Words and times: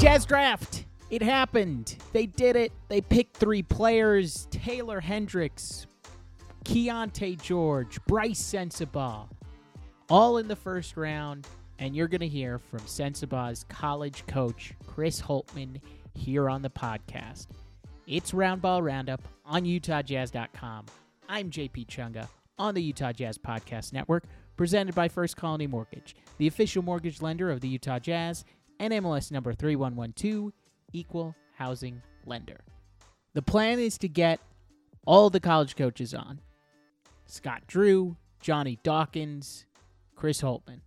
Jazz 0.00 0.24
draft. 0.24 0.86
It 1.10 1.20
happened. 1.20 1.94
They 2.14 2.24
did 2.24 2.56
it. 2.56 2.72
They 2.88 3.02
picked 3.02 3.36
three 3.36 3.62
players 3.62 4.48
Taylor 4.50 4.98
Hendricks, 4.98 5.86
Keyonte 6.64 7.38
George, 7.42 8.02
Brice 8.06 8.40
Sensabaugh, 8.40 9.28
all 10.08 10.38
in 10.38 10.48
the 10.48 10.56
first 10.56 10.96
round. 10.96 11.46
And 11.78 11.94
you're 11.94 12.08
going 12.08 12.22
to 12.22 12.28
hear 12.28 12.58
from 12.58 12.80
Sensabaugh's 12.80 13.64
college 13.68 14.26
coach, 14.26 14.72
Chris 14.86 15.20
Holtmann, 15.20 15.82
here 16.14 16.48
on 16.48 16.62
the 16.62 16.70
podcast. 16.70 17.48
It's 18.06 18.32
Roundball 18.32 18.82
Roundup 18.82 19.20
on 19.44 19.64
UtahJazz.com. 19.64 20.86
I'm 21.28 21.50
JP 21.50 21.88
Chunga 21.88 22.26
on 22.58 22.74
the 22.74 22.82
Utah 22.82 23.12
Jazz 23.12 23.36
Podcast 23.36 23.92
Network, 23.92 24.24
presented 24.56 24.94
by 24.94 25.08
First 25.08 25.36
Colony 25.36 25.66
Mortgage, 25.66 26.16
the 26.38 26.46
official 26.46 26.82
mortgage 26.82 27.20
lender 27.20 27.50
of 27.50 27.60
the 27.60 27.68
Utah 27.68 27.98
Jazz, 27.98 28.46
and 28.80 28.94
MLS 28.94 29.30
number 29.30 29.52
3112, 29.52 30.52
equal 30.92 31.36
housing 31.56 32.02
lender. 32.24 32.60
The 33.34 33.42
plan 33.42 33.78
is 33.78 33.98
to 33.98 34.08
get 34.08 34.40
all 35.06 35.30
the 35.30 35.38
college 35.38 35.76
coaches 35.76 36.14
on 36.14 36.40
Scott 37.26 37.62
Drew, 37.68 38.16
Johnny 38.40 38.78
Dawkins, 38.82 39.66
Chris 40.16 40.40
Holtmann. 40.40 40.80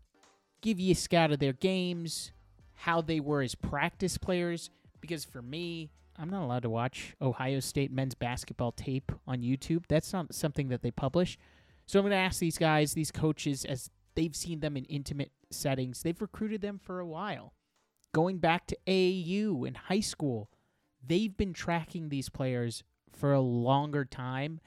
Give 0.61 0.79
you 0.79 0.91
a 0.91 0.95
scout 0.95 1.31
of 1.31 1.39
their 1.39 1.53
games, 1.53 2.31
how 2.73 3.01
they 3.01 3.19
were 3.19 3.41
as 3.41 3.55
practice 3.55 4.17
players, 4.17 4.71
because 4.99 5.23
for 5.23 5.41
me, 5.41 5.91
I'm 6.17 6.29
not 6.29 6.43
allowed 6.43 6.63
to 6.63 6.69
watch 6.69 7.15
Ohio 7.21 7.59
State 7.59 7.91
men's 7.91 8.15
basketball 8.15 8.71
tape 8.71 9.11
on 9.27 9.41
YouTube. 9.41 9.83
That's 9.87 10.11
not 10.11 10.33
something 10.33 10.69
that 10.69 10.81
they 10.81 10.91
publish. 10.91 11.37
So 11.85 11.99
I'm 11.99 12.03
going 12.03 12.11
to 12.11 12.17
ask 12.17 12.39
these 12.39 12.57
guys, 12.57 12.93
these 12.93 13.11
coaches, 13.11 13.65
as 13.65 13.89
they've 14.15 14.35
seen 14.35 14.61
them 14.61 14.77
in 14.77 14.85
intimate 14.85 15.31
settings, 15.51 16.01
they've 16.01 16.21
recruited 16.21 16.61
them 16.61 16.79
for 16.81 16.99
a 16.99 17.05
while. 17.05 17.53
Going 18.13 18.37
back 18.37 18.67
to 18.67 18.77
AAU 18.87 19.67
in 19.67 19.75
high 19.75 19.99
school, 19.99 20.49
they've 21.05 21.35
been 21.35 21.53
tracking 21.53 22.09
these 22.09 22.29
players 22.29 22.83
for 23.11 23.33
a 23.33 23.41
longer 23.41 24.05
time. 24.05 24.59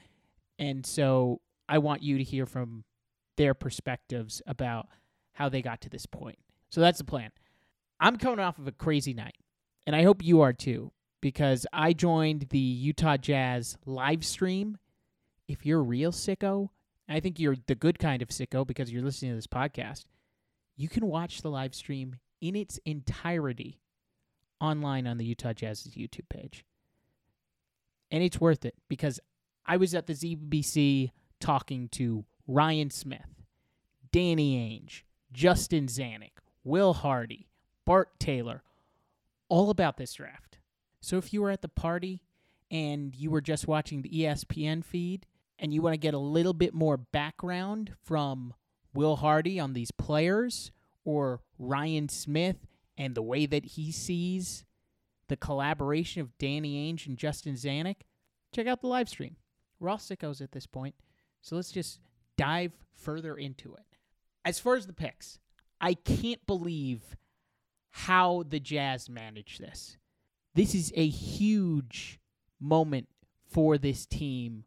And 0.59 0.85
so 0.85 1.41
I 1.69 1.77
want 1.77 2.03
you 2.03 2.17
to 2.17 2.23
hear 2.23 2.45
from 2.45 2.83
their 3.37 3.53
perspectives 3.53 4.41
about 4.47 4.87
how 5.33 5.49
they 5.49 5.61
got 5.61 5.81
to 5.81 5.89
this 5.89 6.05
point. 6.05 6.39
So 6.69 6.81
that's 6.81 6.97
the 6.97 7.05
plan. 7.05 7.31
I'm 7.99 8.17
coming 8.17 8.39
off 8.39 8.59
of 8.59 8.67
a 8.67 8.71
crazy 8.71 9.13
night, 9.13 9.37
and 9.85 9.95
I 9.95 10.03
hope 10.03 10.23
you 10.23 10.41
are 10.41 10.53
too, 10.53 10.91
because 11.21 11.65
I 11.71 11.93
joined 11.93 12.47
the 12.49 12.59
Utah 12.59 13.17
Jazz 13.17 13.77
live 13.85 14.25
stream. 14.25 14.77
If 15.47 15.65
you're 15.65 15.79
a 15.79 15.83
real 15.83 16.11
sicko, 16.11 16.69
I 17.07 17.19
think 17.19 17.39
you're 17.39 17.55
the 17.67 17.75
good 17.75 17.99
kind 17.99 18.21
of 18.21 18.29
sicko 18.29 18.67
because 18.67 18.91
you're 18.91 19.03
listening 19.03 19.31
to 19.31 19.35
this 19.35 19.47
podcast. 19.47 20.05
You 20.75 20.89
can 20.89 21.07
watch 21.07 21.41
the 21.41 21.49
live 21.49 21.73
stream 21.73 22.17
in 22.41 22.55
its 22.55 22.79
entirety 22.85 23.79
online 24.59 25.07
on 25.07 25.17
the 25.17 25.25
Utah 25.25 25.53
Jazz's 25.53 25.95
YouTube 25.95 26.29
page. 26.29 26.65
And 28.11 28.23
it's 28.23 28.39
worth 28.39 28.65
it 28.65 28.75
because 28.89 29.19
I 29.65 29.77
was 29.77 29.93
at 29.93 30.07
the 30.07 30.13
ZBC 30.13 31.11
talking 31.39 31.89
to 31.89 32.25
Ryan 32.47 32.89
Smith, 32.89 33.43
Danny 34.11 34.55
Ainge, 34.57 35.03
Justin 35.31 35.87
Zanik, 35.87 36.39
Will 36.63 36.93
Hardy, 36.93 37.49
Bart 37.85 38.19
Taylor, 38.19 38.63
all 39.49 39.69
about 39.69 39.97
this 39.97 40.13
draft. 40.13 40.57
So 41.01 41.17
if 41.17 41.33
you 41.33 41.41
were 41.41 41.51
at 41.51 41.61
the 41.61 41.67
party 41.67 42.23
and 42.71 43.13
you 43.15 43.29
were 43.29 43.41
just 43.41 43.67
watching 43.67 44.01
the 44.01 44.09
ESPN 44.09 44.83
feed 44.83 45.25
and 45.59 45.73
you 45.73 45.81
want 45.81 45.93
to 45.93 45.99
get 45.99 46.13
a 46.13 46.19
little 46.19 46.53
bit 46.53 46.73
more 46.73 46.97
background 46.97 47.93
from 48.03 48.53
Will 48.93 49.17
Hardy 49.17 49.59
on 49.59 49.73
these 49.73 49.91
players 49.91 50.71
or 51.07 51.39
Ryan 51.57 52.09
Smith 52.09 52.67
and 52.97 53.15
the 53.15 53.21
way 53.21 53.45
that 53.45 53.63
he 53.63 53.93
sees 53.93 54.65
the 55.29 55.37
collaboration 55.37 56.21
of 56.21 56.37
Danny 56.37 56.91
Ainge 56.91 57.07
and 57.07 57.17
Justin 57.17 57.53
Zanik, 57.53 58.01
check 58.53 58.67
out 58.67 58.81
the 58.81 58.87
live 58.87 59.07
stream. 59.07 59.37
We're 59.79 59.89
all 59.89 59.99
sickos 59.99 60.41
at 60.41 60.51
this 60.51 60.67
point, 60.67 60.95
so 61.41 61.55
let's 61.55 61.71
just 61.71 62.01
dive 62.35 62.73
further 62.93 63.37
into 63.37 63.73
it. 63.73 63.85
As 64.43 64.59
far 64.59 64.75
as 64.75 64.85
the 64.85 64.91
picks, 64.91 65.39
I 65.79 65.93
can't 65.93 66.45
believe 66.45 67.15
how 67.91 68.43
the 68.49 68.59
Jazz 68.59 69.09
managed 69.09 69.61
this. 69.61 69.97
This 70.55 70.75
is 70.75 70.91
a 70.93 71.07
huge 71.07 72.19
moment 72.59 73.07
for 73.49 73.77
this 73.77 74.05
team 74.05 74.65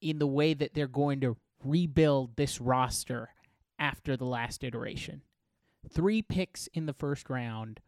in 0.00 0.20
the 0.20 0.26
way 0.26 0.54
that 0.54 0.74
they're 0.74 0.86
going 0.86 1.20
to 1.22 1.36
rebuild 1.64 2.36
this 2.36 2.60
roster 2.60 3.30
after 3.76 4.16
the 4.16 4.24
last 4.24 4.62
iteration. 4.62 5.22
Three 5.90 6.22
picks 6.22 6.66
in 6.68 6.86
the 6.86 6.92
first 6.92 7.28
round. 7.28 7.80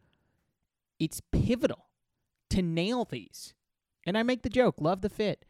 It's 0.99 1.21
pivotal 1.31 1.87
to 2.49 2.61
nail 2.61 3.05
these. 3.05 3.53
And 4.05 4.17
I 4.17 4.23
make 4.23 4.43
the 4.43 4.49
joke, 4.49 4.75
love 4.79 5.01
the 5.01 5.09
fit, 5.09 5.45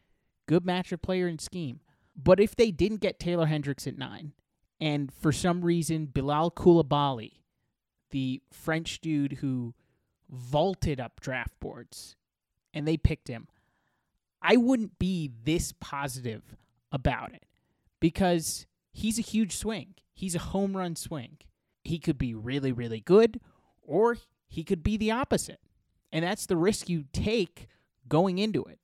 good 0.47 0.63
matchup 0.63 1.01
player 1.01 1.27
and 1.27 1.39
scheme. 1.39 1.79
But 2.15 2.39
if 2.39 2.55
they 2.55 2.71
didn't 2.71 3.01
get 3.01 3.19
Taylor 3.19 3.45
Hendricks 3.45 3.87
at 3.87 3.97
nine, 3.97 4.33
and 4.79 5.11
for 5.13 5.31
some 5.31 5.61
reason 5.61 6.07
Bilal 6.07 6.51
Coulibaly, 6.51 7.33
the 8.09 8.41
French 8.51 8.99
dude 8.99 9.33
who 9.33 9.73
vaulted 10.29 10.99
up 10.99 11.21
draft 11.21 11.59
boards, 11.59 12.15
and 12.73 12.87
they 12.87 12.97
picked 12.97 13.27
him, 13.27 13.47
I 14.41 14.57
wouldn't 14.57 14.99
be 14.99 15.31
this 15.43 15.73
positive 15.79 16.57
about 16.91 17.33
it 17.33 17.45
because 17.99 18.65
he's 18.91 19.19
a 19.19 19.23
huge 19.23 19.55
swing. 19.55 19.95
He's 20.13 20.35
a 20.35 20.39
home 20.39 20.75
run 20.75 20.95
swing. 20.95 21.37
He 21.83 21.99
could 21.99 22.17
be 22.17 22.33
really, 22.33 22.71
really 22.71 22.99
good, 22.99 23.39
or 23.81 24.17
he 24.47 24.63
could 24.63 24.83
be 24.83 24.97
the 24.97 25.11
opposite. 25.11 25.59
And 26.11 26.23
that's 26.23 26.45
the 26.45 26.57
risk 26.57 26.89
you 26.89 27.05
take 27.13 27.67
going 28.07 28.37
into 28.37 28.63
it. 28.63 28.79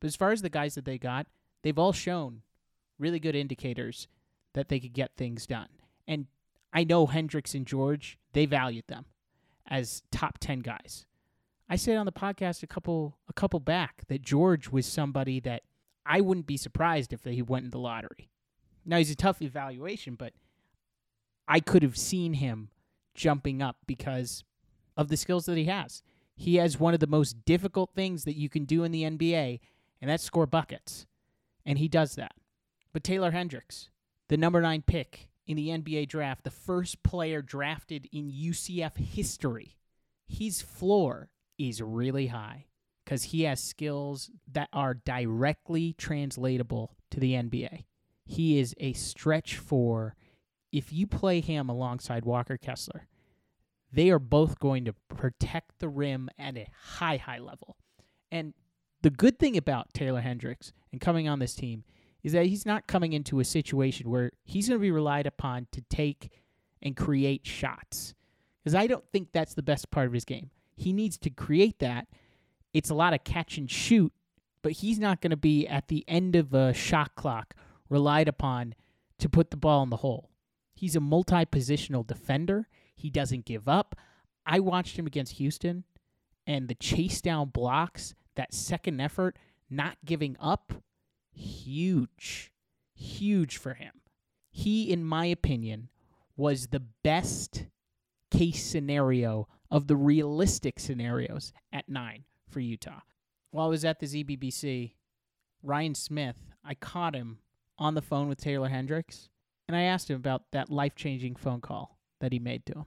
But 0.00 0.08
as 0.08 0.16
far 0.16 0.32
as 0.32 0.42
the 0.42 0.48
guys 0.48 0.74
that 0.74 0.84
they 0.84 0.98
got, 0.98 1.26
they've 1.62 1.78
all 1.78 1.92
shown 1.92 2.42
really 2.98 3.18
good 3.18 3.34
indicators 3.34 4.06
that 4.52 4.68
they 4.68 4.78
could 4.78 4.92
get 4.92 5.16
things 5.16 5.46
done. 5.46 5.68
And 6.06 6.26
I 6.72 6.84
know 6.84 7.06
Hendricks 7.06 7.54
and 7.54 7.66
George, 7.66 8.18
they 8.32 8.46
valued 8.46 8.86
them 8.86 9.06
as 9.66 10.02
top 10.10 10.38
10 10.38 10.60
guys. 10.60 11.06
I 11.68 11.76
said 11.76 11.96
on 11.96 12.06
the 12.06 12.12
podcast 12.12 12.62
a 12.62 12.66
couple 12.66 13.16
a 13.28 13.32
couple 13.32 13.60
back 13.60 14.02
that 14.08 14.22
George 14.22 14.68
was 14.68 14.86
somebody 14.86 15.40
that 15.40 15.62
I 16.04 16.20
wouldn't 16.20 16.46
be 16.46 16.56
surprised 16.56 17.12
if 17.12 17.24
he 17.24 17.42
went 17.42 17.64
in 17.64 17.70
the 17.70 17.78
lottery. 17.78 18.28
Now 18.84 18.98
he's 18.98 19.10
a 19.10 19.16
tough 19.16 19.40
evaluation, 19.40 20.14
but 20.14 20.34
I 21.46 21.60
could 21.60 21.82
have 21.82 21.96
seen 21.96 22.34
him 22.34 22.70
jumping 23.14 23.62
up 23.62 23.76
because 23.86 24.44
of 24.96 25.08
the 25.08 25.16
skills 25.16 25.46
that 25.46 25.56
he 25.56 25.64
has. 25.64 26.02
He 26.36 26.56
has 26.56 26.80
one 26.80 26.94
of 26.94 27.00
the 27.00 27.06
most 27.06 27.44
difficult 27.44 27.90
things 27.94 28.24
that 28.24 28.36
you 28.36 28.48
can 28.48 28.64
do 28.64 28.84
in 28.84 28.92
the 28.92 29.02
NBA, 29.02 29.60
and 30.00 30.10
that's 30.10 30.24
score 30.24 30.46
buckets. 30.46 31.06
And 31.64 31.78
he 31.78 31.88
does 31.88 32.16
that. 32.16 32.32
But 32.92 33.04
Taylor 33.04 33.30
Hendricks, 33.30 33.88
the 34.28 34.36
number 34.36 34.60
nine 34.60 34.82
pick 34.82 35.28
in 35.46 35.56
the 35.56 35.68
NBA 35.68 36.08
draft, 36.08 36.44
the 36.44 36.50
first 36.50 37.02
player 37.02 37.42
drafted 37.42 38.08
in 38.12 38.30
UCF 38.30 38.96
history, 38.96 39.76
his 40.26 40.62
floor 40.62 41.28
is 41.58 41.80
really 41.80 42.28
high 42.28 42.66
because 43.04 43.24
he 43.24 43.42
has 43.42 43.60
skills 43.60 44.30
that 44.50 44.68
are 44.72 44.94
directly 44.94 45.92
translatable 45.92 46.96
to 47.10 47.20
the 47.20 47.32
NBA. 47.32 47.84
He 48.24 48.58
is 48.58 48.74
a 48.78 48.94
stretch 48.94 49.56
four. 49.56 50.16
If 50.74 50.92
you 50.92 51.06
play 51.06 51.40
him 51.40 51.68
alongside 51.68 52.24
Walker 52.24 52.56
Kessler, 52.56 53.06
they 53.92 54.10
are 54.10 54.18
both 54.18 54.58
going 54.58 54.84
to 54.86 54.92
protect 55.08 55.78
the 55.78 55.88
rim 55.88 56.28
at 56.36 56.56
a 56.56 56.66
high, 56.96 57.16
high 57.16 57.38
level. 57.38 57.76
And 58.32 58.54
the 59.00 59.10
good 59.10 59.38
thing 59.38 59.56
about 59.56 59.94
Taylor 59.94 60.20
Hendricks 60.20 60.72
and 60.90 61.00
coming 61.00 61.28
on 61.28 61.38
this 61.38 61.54
team 61.54 61.84
is 62.24 62.32
that 62.32 62.46
he's 62.46 62.66
not 62.66 62.88
coming 62.88 63.12
into 63.12 63.38
a 63.38 63.44
situation 63.44 64.10
where 64.10 64.32
he's 64.42 64.68
going 64.68 64.80
to 64.80 64.82
be 64.82 64.90
relied 64.90 65.28
upon 65.28 65.68
to 65.70 65.80
take 65.82 66.32
and 66.82 66.96
create 66.96 67.46
shots. 67.46 68.16
Because 68.64 68.74
I 68.74 68.88
don't 68.88 69.04
think 69.12 69.28
that's 69.30 69.54
the 69.54 69.62
best 69.62 69.92
part 69.92 70.08
of 70.08 70.12
his 70.12 70.24
game. 70.24 70.50
He 70.74 70.92
needs 70.92 71.16
to 71.18 71.30
create 71.30 71.78
that. 71.78 72.08
It's 72.72 72.90
a 72.90 72.94
lot 72.94 73.14
of 73.14 73.22
catch 73.22 73.58
and 73.58 73.70
shoot, 73.70 74.12
but 74.60 74.72
he's 74.72 74.98
not 74.98 75.20
going 75.20 75.30
to 75.30 75.36
be 75.36 75.68
at 75.68 75.86
the 75.86 76.04
end 76.08 76.34
of 76.34 76.52
a 76.52 76.74
shot 76.74 77.14
clock 77.14 77.54
relied 77.88 78.26
upon 78.26 78.74
to 79.20 79.28
put 79.28 79.52
the 79.52 79.56
ball 79.56 79.84
in 79.84 79.90
the 79.90 79.98
hole. 79.98 80.30
He's 80.84 80.96
a 80.96 81.00
multi 81.00 81.46
positional 81.46 82.06
defender. 82.06 82.68
He 82.94 83.08
doesn't 83.08 83.46
give 83.46 83.68
up. 83.68 83.96
I 84.44 84.60
watched 84.60 84.98
him 84.98 85.06
against 85.06 85.38
Houston, 85.38 85.84
and 86.46 86.68
the 86.68 86.74
chase 86.74 87.22
down 87.22 87.48
blocks, 87.48 88.14
that 88.36 88.52
second 88.52 89.00
effort, 89.00 89.38
not 89.70 89.96
giving 90.04 90.36
up, 90.38 90.74
huge, 91.32 92.52
huge 92.94 93.56
for 93.56 93.72
him. 93.72 94.02
He, 94.50 94.90
in 94.90 95.06
my 95.06 95.24
opinion, 95.24 95.88
was 96.36 96.66
the 96.66 96.82
best 97.02 97.64
case 98.30 98.62
scenario 98.62 99.48
of 99.70 99.86
the 99.86 99.96
realistic 99.96 100.78
scenarios 100.78 101.54
at 101.72 101.88
nine 101.88 102.24
for 102.46 102.60
Utah. 102.60 103.00
While 103.52 103.68
I 103.68 103.70
was 103.70 103.86
at 103.86 104.00
the 104.00 104.06
ZBBC, 104.06 104.92
Ryan 105.62 105.94
Smith, 105.94 106.52
I 106.62 106.74
caught 106.74 107.14
him 107.14 107.38
on 107.78 107.94
the 107.94 108.02
phone 108.02 108.28
with 108.28 108.38
Taylor 108.38 108.68
Hendricks, 108.68 109.30
and 109.68 109.76
I 109.76 109.82
asked 109.82 110.10
him 110.10 110.16
about 110.16 110.42
that 110.52 110.70
life 110.70 110.94
changing 110.94 111.36
phone 111.36 111.60
call 111.60 111.98
that 112.20 112.32
he 112.32 112.38
made 112.38 112.66
to 112.66 112.72
him. 112.72 112.84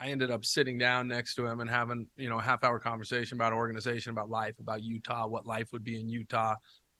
I 0.00 0.10
ended 0.10 0.30
up 0.30 0.44
sitting 0.44 0.78
down 0.78 1.08
next 1.08 1.34
to 1.36 1.46
him 1.46 1.60
and 1.60 1.68
having, 1.68 2.06
you 2.16 2.28
know, 2.28 2.38
a 2.38 2.42
half 2.42 2.62
hour 2.62 2.78
conversation 2.78 3.36
about 3.36 3.52
organization, 3.52 4.12
about 4.12 4.30
life, 4.30 4.54
about 4.60 4.82
Utah, 4.82 5.26
what 5.26 5.44
life 5.44 5.72
would 5.72 5.82
be 5.82 6.00
in 6.00 6.08
Utah, 6.08 6.54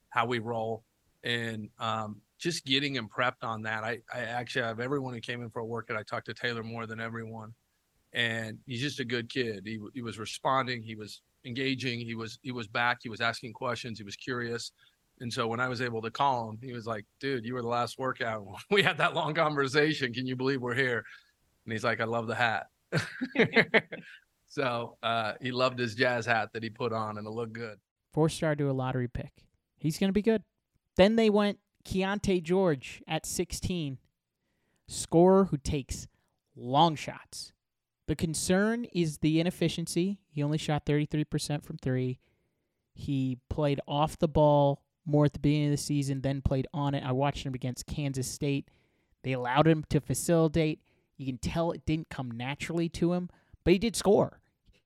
how 0.09 0.25
we 0.25 0.39
roll. 0.39 0.83
And 1.23 1.69
um, 1.79 2.21
just 2.39 2.65
getting 2.65 2.95
him 2.95 3.07
prepped 3.07 3.43
on 3.43 3.61
that. 3.63 3.83
I, 3.83 3.99
I 4.13 4.19
actually 4.21 4.65
have 4.65 4.79
everyone 4.79 5.13
who 5.13 5.21
came 5.21 5.41
in 5.41 5.49
for 5.49 5.59
a 5.59 5.65
workout. 5.65 5.97
I 5.97 6.03
talked 6.03 6.25
to 6.25 6.33
Taylor 6.33 6.63
more 6.63 6.85
than 6.85 6.99
everyone. 6.99 7.53
And 8.11 8.57
he's 8.65 8.81
just 8.81 8.99
a 8.99 9.05
good 9.05 9.29
kid. 9.29 9.63
He, 9.65 9.79
he 9.93 10.01
was 10.01 10.19
responding. 10.19 10.81
He 10.81 10.95
was 10.95 11.21
engaging. 11.45 11.99
He 11.99 12.15
was, 12.15 12.39
he 12.41 12.51
was 12.51 12.67
back. 12.67 12.99
He 13.01 13.09
was 13.09 13.21
asking 13.21 13.53
questions. 13.53 13.97
He 13.97 14.03
was 14.03 14.15
curious. 14.15 14.71
And 15.21 15.31
so 15.31 15.47
when 15.47 15.59
I 15.59 15.67
was 15.67 15.81
able 15.81 16.01
to 16.01 16.11
call 16.11 16.49
him, 16.49 16.59
he 16.61 16.71
was 16.71 16.87
like, 16.87 17.05
dude, 17.19 17.45
you 17.45 17.53
were 17.53 17.61
the 17.61 17.67
last 17.67 17.99
workout. 17.99 18.45
We 18.71 18.83
had 18.83 18.97
that 18.97 19.13
long 19.13 19.33
conversation. 19.33 20.13
Can 20.13 20.25
you 20.25 20.35
believe 20.35 20.61
we're 20.61 20.75
here? 20.75 21.03
And 21.65 21.73
he's 21.73 21.83
like, 21.83 21.99
I 21.99 22.05
love 22.05 22.27
the 22.27 22.35
hat. 22.35 22.67
so 24.47 24.97
uh, 25.03 25.33
he 25.41 25.51
loved 25.51 25.77
his 25.77 25.95
jazz 25.95 26.25
hat 26.25 26.49
that 26.53 26.63
he 26.63 26.69
put 26.69 26.93
on, 26.93 27.17
and 27.17 27.27
it 27.27 27.31
looked 27.31 27.53
good. 27.53 27.77
Four 28.13 28.29
star 28.29 28.55
to 28.55 28.69
a 28.69 28.71
lottery 28.71 29.07
pick. 29.07 29.31
He's 29.77 29.97
going 29.97 30.09
to 30.09 30.13
be 30.13 30.21
good. 30.21 30.43
Then 30.95 31.15
they 31.15 31.29
went 31.29 31.59
Keyonte 31.85 32.43
George 32.43 33.01
at 33.07 33.25
16, 33.25 33.97
scorer 34.87 35.45
who 35.45 35.57
takes 35.57 36.07
long 36.55 36.95
shots. 36.95 37.53
The 38.07 38.15
concern 38.15 38.85
is 38.85 39.19
the 39.19 39.39
inefficiency. 39.39 40.19
He 40.31 40.41
only 40.41 40.57
shot 40.57 40.85
33% 40.85 41.63
from 41.63 41.77
three. 41.77 42.19
He 42.93 43.37
played 43.49 43.79
off 43.87 44.17
the 44.17 44.27
ball 44.27 44.81
more 45.09 45.25
at 45.25 45.33
the 45.33 45.39
beginning 45.39 45.67
of 45.67 45.71
the 45.71 45.77
season, 45.77 46.21
then 46.21 46.41
played 46.41 46.67
on 46.73 46.93
it. 46.93 47.03
I 47.03 47.11
watched 47.11 47.45
him 47.45 47.53
against 47.53 47.87
Kansas 47.87 48.29
State. 48.29 48.69
They 49.23 49.33
allowed 49.33 49.67
him 49.67 49.83
to 49.89 49.99
facilitate. 49.99 50.81
You 51.17 51.25
can 51.25 51.37
tell 51.37 51.71
it 51.71 51.85
didn't 51.85 52.09
come 52.09 52.31
naturally 52.31 52.87
to 52.89 53.13
him, 53.13 53.29
but 53.63 53.73
he 53.73 53.79
did 53.79 53.95
score. 53.95 54.39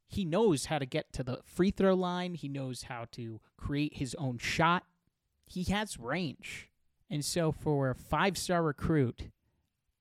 He 0.08 0.26
knows 0.26 0.66
how 0.66 0.80
to 0.80 0.86
get 0.86 1.12
to 1.14 1.24
the 1.24 1.40
free 1.44 1.72
throw 1.72 1.94
line, 1.94 2.36
he 2.36 2.48
knows 2.48 2.84
how 2.84 3.06
to 3.14 3.40
create 3.58 3.98
his 3.98 4.16
own 4.16 4.38
shot. 4.38 4.84
He 5.48 5.64
has 5.66 6.00
range. 6.00 6.70
And 7.10 7.24
so, 7.24 7.52
for 7.52 7.90
a 7.90 7.96
five 7.96 8.38
star 8.38 8.64
recruit 8.64 9.30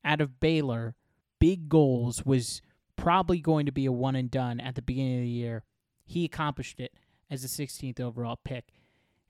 out 0.04 0.20
of 0.20 0.40
Baylor, 0.40 0.94
big 1.38 1.68
goals 1.68 2.24
was 2.24 2.62
probably 2.96 3.40
going 3.40 3.66
to 3.66 3.72
be 3.72 3.86
a 3.86 3.92
one 3.92 4.16
and 4.16 4.30
done 4.30 4.60
at 4.60 4.74
the 4.74 4.82
beginning 4.82 5.16
of 5.18 5.22
the 5.22 5.28
year. 5.28 5.64
He 6.04 6.24
accomplished 6.24 6.80
it 6.80 6.94
as 7.30 7.42
the 7.42 7.48
16th 7.48 8.00
overall 8.00 8.38
pick. 8.44 8.72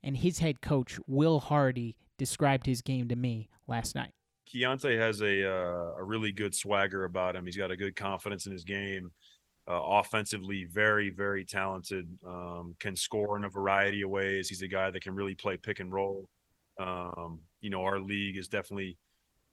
And 0.03 0.17
his 0.17 0.39
head 0.39 0.61
coach, 0.61 0.99
Will 1.07 1.41
Hardy, 1.41 1.97
described 2.19 2.67
his 2.67 2.83
game 2.83 3.09
to 3.09 3.17
me 3.17 3.49
last 3.67 3.95
night. 3.95 4.11
Keyonte 4.53 4.99
has 4.99 5.21
a 5.23 5.49
uh, 5.49 5.95
a 5.99 6.05
really 6.05 6.33
good 6.33 6.55
swagger 6.55 7.05
about 7.05 7.37
him. 7.37 7.47
He's 7.47 7.57
got 7.57 7.71
a 7.71 7.77
good 7.77 7.97
confidence 7.97 8.47
in 8.47 8.53
his 8.53 8.65
game. 8.65 9.11
Uh, 9.69 9.81
offensively, 9.81 10.65
very 10.65 11.11
very 11.11 11.45
talented. 11.45 12.09
Um, 12.27 12.75
can 12.81 12.97
score 12.97 13.37
in 13.37 13.45
a 13.45 13.49
variety 13.49 14.03
of 14.03 14.11
ways. 14.11 14.49
He's 14.49 14.63
a 14.63 14.69
guy 14.69 14.91
that 14.91 15.03
can 15.03 15.15
really 15.15 15.35
play 15.35 15.57
pick 15.57 15.81
and 15.81 15.93
roll. 15.93 16.29
Um, 16.81 17.41
you 17.61 17.71
know, 17.71 17.83
our 17.83 18.01
league 18.01 18.37
is 18.37 18.49
definitely 18.49 18.99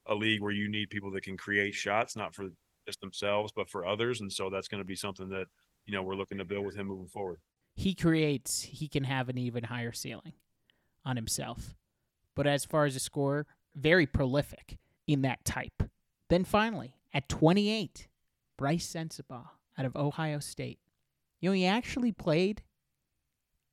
a 0.07 0.15
league 0.15 0.41
where 0.41 0.51
you 0.51 0.67
need 0.67 0.89
people 0.89 1.11
that 1.11 1.23
can 1.23 1.37
create 1.37 1.75
shots, 1.75 2.15
not 2.15 2.33
for 2.33 2.49
just 2.87 2.99
themselves, 3.01 3.53
but 3.55 3.69
for 3.69 3.85
others. 3.85 4.21
And 4.21 4.31
so 4.31 4.49
that's 4.49 4.67
going 4.67 4.81
to 4.81 4.87
be 4.87 4.95
something 4.95 5.29
that 5.29 5.45
you 5.85 5.93
know 5.93 6.01
we're 6.01 6.15
looking 6.15 6.39
to 6.39 6.45
build 6.45 6.65
with 6.65 6.75
him 6.75 6.87
moving 6.87 7.07
forward. 7.07 7.39
He 7.79 7.95
creates. 7.95 8.63
He 8.63 8.89
can 8.89 9.05
have 9.05 9.29
an 9.29 9.37
even 9.37 9.63
higher 9.63 9.93
ceiling 9.93 10.33
on 11.05 11.15
himself. 11.15 11.75
But 12.35 12.45
as 12.45 12.65
far 12.65 12.83
as 12.83 12.97
a 12.97 12.99
scorer, 12.99 13.47
very 13.73 14.05
prolific 14.05 14.79
in 15.07 15.21
that 15.21 15.45
type. 15.45 15.83
Then 16.27 16.43
finally, 16.43 16.97
at 17.13 17.29
28, 17.29 18.09
Brice 18.57 18.85
Sensabaugh 18.85 19.51
out 19.77 19.85
of 19.85 19.95
Ohio 19.95 20.39
State. 20.39 20.79
You 21.39 21.49
know, 21.49 21.53
he 21.53 21.65
actually 21.65 22.11
played 22.11 22.63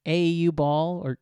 AAU 0.07 0.55
ball, 0.55 1.03
or 1.05 1.19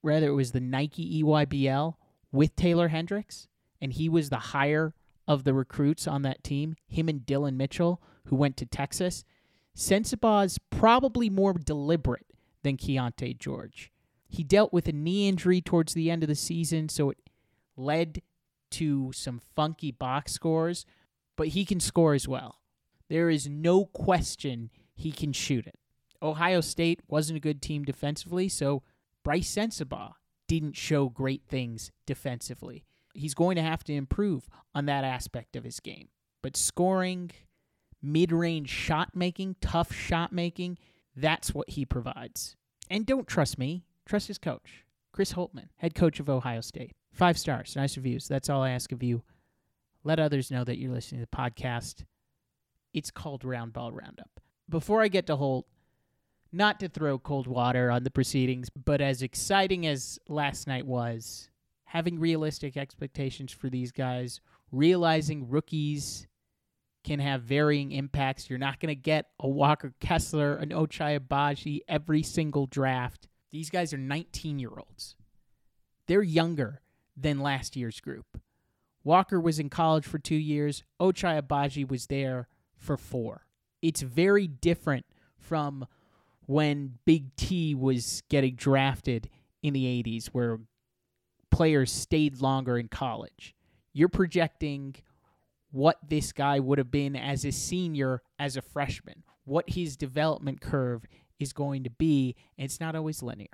rather, 0.00 0.28
it 0.28 0.34
was 0.34 0.52
the 0.52 0.60
Nike 0.60 1.24
EYBL 1.24 1.96
with 2.30 2.54
Taylor 2.54 2.86
Hendricks, 2.86 3.48
and 3.80 3.92
he 3.92 4.08
was 4.08 4.30
the 4.30 4.36
higher 4.36 4.94
of 5.26 5.42
the 5.42 5.54
recruits 5.54 6.06
on 6.06 6.22
that 6.22 6.44
team, 6.44 6.76
him 6.86 7.08
and 7.08 7.26
Dillon 7.26 7.56
Mitchell, 7.56 8.00
who 8.26 8.36
went 8.36 8.56
to 8.58 8.64
Texas. 8.64 9.24
Sensabaugh's 9.76 10.58
probably 10.70 11.28
more 11.28 11.52
deliberate 11.52 12.26
than 12.62 12.78
Keyonte 12.78 13.38
George. 13.38 13.92
He 14.26 14.42
dealt 14.42 14.72
with 14.72 14.88
a 14.88 14.92
knee 14.92 15.28
injury 15.28 15.60
towards 15.60 15.92
the 15.92 16.10
end 16.10 16.22
of 16.24 16.28
the 16.28 16.34
season, 16.34 16.88
so 16.88 17.10
it 17.10 17.18
led 17.76 18.22
to 18.72 19.12
some 19.12 19.40
funky 19.54 19.92
box 19.92 20.32
scores, 20.32 20.86
but 21.36 21.48
he 21.48 21.64
can 21.64 21.78
score 21.78 22.14
as 22.14 22.26
well. 22.26 22.60
There 23.08 23.30
is 23.30 23.48
no 23.48 23.84
question 23.84 24.70
he 24.94 25.12
can 25.12 25.32
shoot 25.32 25.66
it. 25.66 25.78
Ohio 26.22 26.60
State 26.62 27.00
wasn't 27.06 27.36
a 27.36 27.40
good 27.40 27.60
team 27.60 27.84
defensively, 27.84 28.48
so 28.48 28.82
Brice 29.22 29.54
Sensabaugh 29.54 30.14
didn't 30.48 30.76
show 30.76 31.08
great 31.08 31.42
things 31.46 31.92
defensively. 32.06 32.84
He's 33.14 33.34
going 33.34 33.56
to 33.56 33.62
have 33.62 33.84
to 33.84 33.92
improve 33.92 34.48
on 34.74 34.86
that 34.86 35.04
aspect 35.04 35.54
of 35.54 35.64
his 35.64 35.80
game. 35.80 36.08
But 36.42 36.56
scoring, 36.56 37.30
mid 38.02 38.32
range 38.32 38.68
shot 38.68 39.14
making, 39.14 39.56
tough 39.60 39.92
shot 39.92 40.32
making, 40.32 40.78
that's 41.14 41.54
what 41.54 41.70
he 41.70 41.84
provides. 41.84 42.56
And 42.90 43.06
don't 43.06 43.26
trust 43.26 43.58
me, 43.58 43.84
trust 44.04 44.28
his 44.28 44.38
coach, 44.38 44.84
Chris 45.12 45.32
Holtmann, 45.32 45.68
head 45.76 45.94
coach 45.94 46.20
of 46.20 46.28
Ohio 46.28 46.60
State. 46.60 46.92
Five 47.12 47.38
stars, 47.38 47.74
nice 47.74 47.96
reviews. 47.96 48.28
That's 48.28 48.50
all 48.50 48.62
I 48.62 48.70
ask 48.70 48.92
of 48.92 49.02
you. 49.02 49.22
Let 50.04 50.20
others 50.20 50.50
know 50.50 50.64
that 50.64 50.78
you're 50.78 50.92
listening 50.92 51.22
to 51.22 51.28
the 51.30 51.36
podcast. 51.36 52.04
It's 52.92 53.10
called 53.10 53.42
Roundball 53.42 53.92
Roundup. 53.92 54.40
Before 54.68 55.02
I 55.02 55.08
get 55.08 55.26
to 55.26 55.36
Holt, 55.36 55.66
not 56.52 56.78
to 56.80 56.88
throw 56.88 57.18
cold 57.18 57.46
water 57.46 57.90
on 57.90 58.04
the 58.04 58.10
proceedings, 58.10 58.68
but 58.70 59.00
as 59.00 59.22
exciting 59.22 59.86
as 59.86 60.18
last 60.28 60.66
night 60.66 60.86
was, 60.86 61.50
having 61.84 62.18
realistic 62.18 62.76
expectations 62.76 63.52
for 63.52 63.68
these 63.68 63.92
guys, 63.92 64.40
realizing 64.70 65.48
rookies 65.48 66.26
can 67.06 67.20
have 67.20 67.42
varying 67.42 67.92
impacts. 67.92 68.50
You're 68.50 68.58
not 68.58 68.80
going 68.80 68.88
to 68.88 69.00
get 69.00 69.26
a 69.38 69.48
Walker 69.48 69.94
Kessler, 70.00 70.56
an 70.56 70.70
Ochai 70.70 71.18
Agbaji 71.18 71.80
every 71.88 72.22
single 72.22 72.66
draft. 72.66 73.28
These 73.52 73.70
guys 73.70 73.94
are 73.94 73.98
19 73.98 74.58
year 74.58 74.72
olds. 74.76 75.14
They're 76.08 76.22
younger 76.22 76.82
than 77.16 77.38
last 77.38 77.76
year's 77.76 78.00
group. 78.00 78.40
Walker 79.04 79.40
was 79.40 79.60
in 79.60 79.70
college 79.70 80.04
for 80.04 80.18
two 80.18 80.34
years. 80.36 80.82
Ochai 81.00 81.40
Agbaji 81.40 81.88
was 81.88 82.06
there 82.06 82.48
for 82.76 82.96
four. 82.96 83.46
It's 83.80 84.02
very 84.02 84.48
different 84.48 85.06
from 85.38 85.86
when 86.46 86.98
Big 87.04 87.36
T 87.36 87.72
was 87.74 88.24
getting 88.28 88.56
drafted 88.56 89.30
in 89.62 89.74
the 89.74 89.84
80s, 90.02 90.26
where 90.26 90.58
players 91.52 91.92
stayed 91.92 92.40
longer 92.40 92.78
in 92.78 92.88
college. 92.88 93.54
You're 93.92 94.08
projecting 94.08 94.96
what 95.70 95.98
this 96.08 96.32
guy 96.32 96.58
would 96.60 96.78
have 96.78 96.90
been 96.90 97.16
as 97.16 97.44
a 97.44 97.52
senior, 97.52 98.22
as 98.38 98.56
a 98.56 98.62
freshman, 98.62 99.22
what 99.44 99.70
his 99.70 99.96
development 99.96 100.60
curve 100.60 101.04
is 101.38 101.52
going 101.52 101.84
to 101.84 101.90
be, 101.90 102.34
and 102.58 102.64
it's 102.64 102.80
not 102.80 102.96
always 102.96 103.22
linear. 103.22 103.48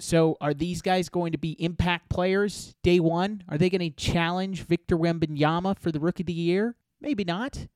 So 0.00 0.36
are 0.40 0.54
these 0.54 0.80
guys 0.80 1.08
going 1.08 1.32
to 1.32 1.38
be 1.38 1.52
impact 1.62 2.08
players 2.08 2.74
day 2.82 3.00
one? 3.00 3.42
Are 3.48 3.58
they 3.58 3.70
going 3.70 3.80
to 3.80 3.90
challenge 3.90 4.62
Victor 4.62 4.96
Wembanyama 4.96 5.78
for 5.78 5.90
the 5.90 6.00
Rookie 6.00 6.22
of 6.22 6.28
the 6.28 6.32
Year? 6.32 6.76
Maybe 7.00 7.24
not. 7.24 7.66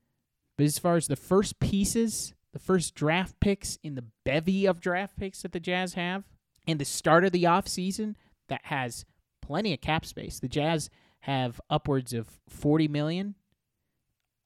But 0.56 0.66
as 0.66 0.78
far 0.78 0.96
as 0.96 1.08
the 1.08 1.16
first 1.16 1.58
pieces, 1.58 2.34
the 2.52 2.58
first 2.58 2.94
draft 2.94 3.40
picks 3.40 3.78
in 3.82 3.94
the 3.96 4.04
bevy 4.24 4.66
of 4.66 4.80
draft 4.80 5.16
picks 5.16 5.42
that 5.42 5.52
the 5.52 5.60
Jazz 5.60 5.94
have, 5.94 6.24
and 6.66 6.78
the 6.78 6.84
start 6.84 7.24
of 7.24 7.32
the 7.32 7.44
offseason 7.44 8.14
that 8.48 8.60
has 8.64 9.04
plenty 9.40 9.72
of 9.74 9.80
cap 9.80 10.04
space. 10.04 10.38
The 10.38 10.48
Jazz 10.48 10.90
have 11.20 11.60
upwards 11.70 12.12
of 12.12 12.28
40 12.48 12.88
million 12.88 13.34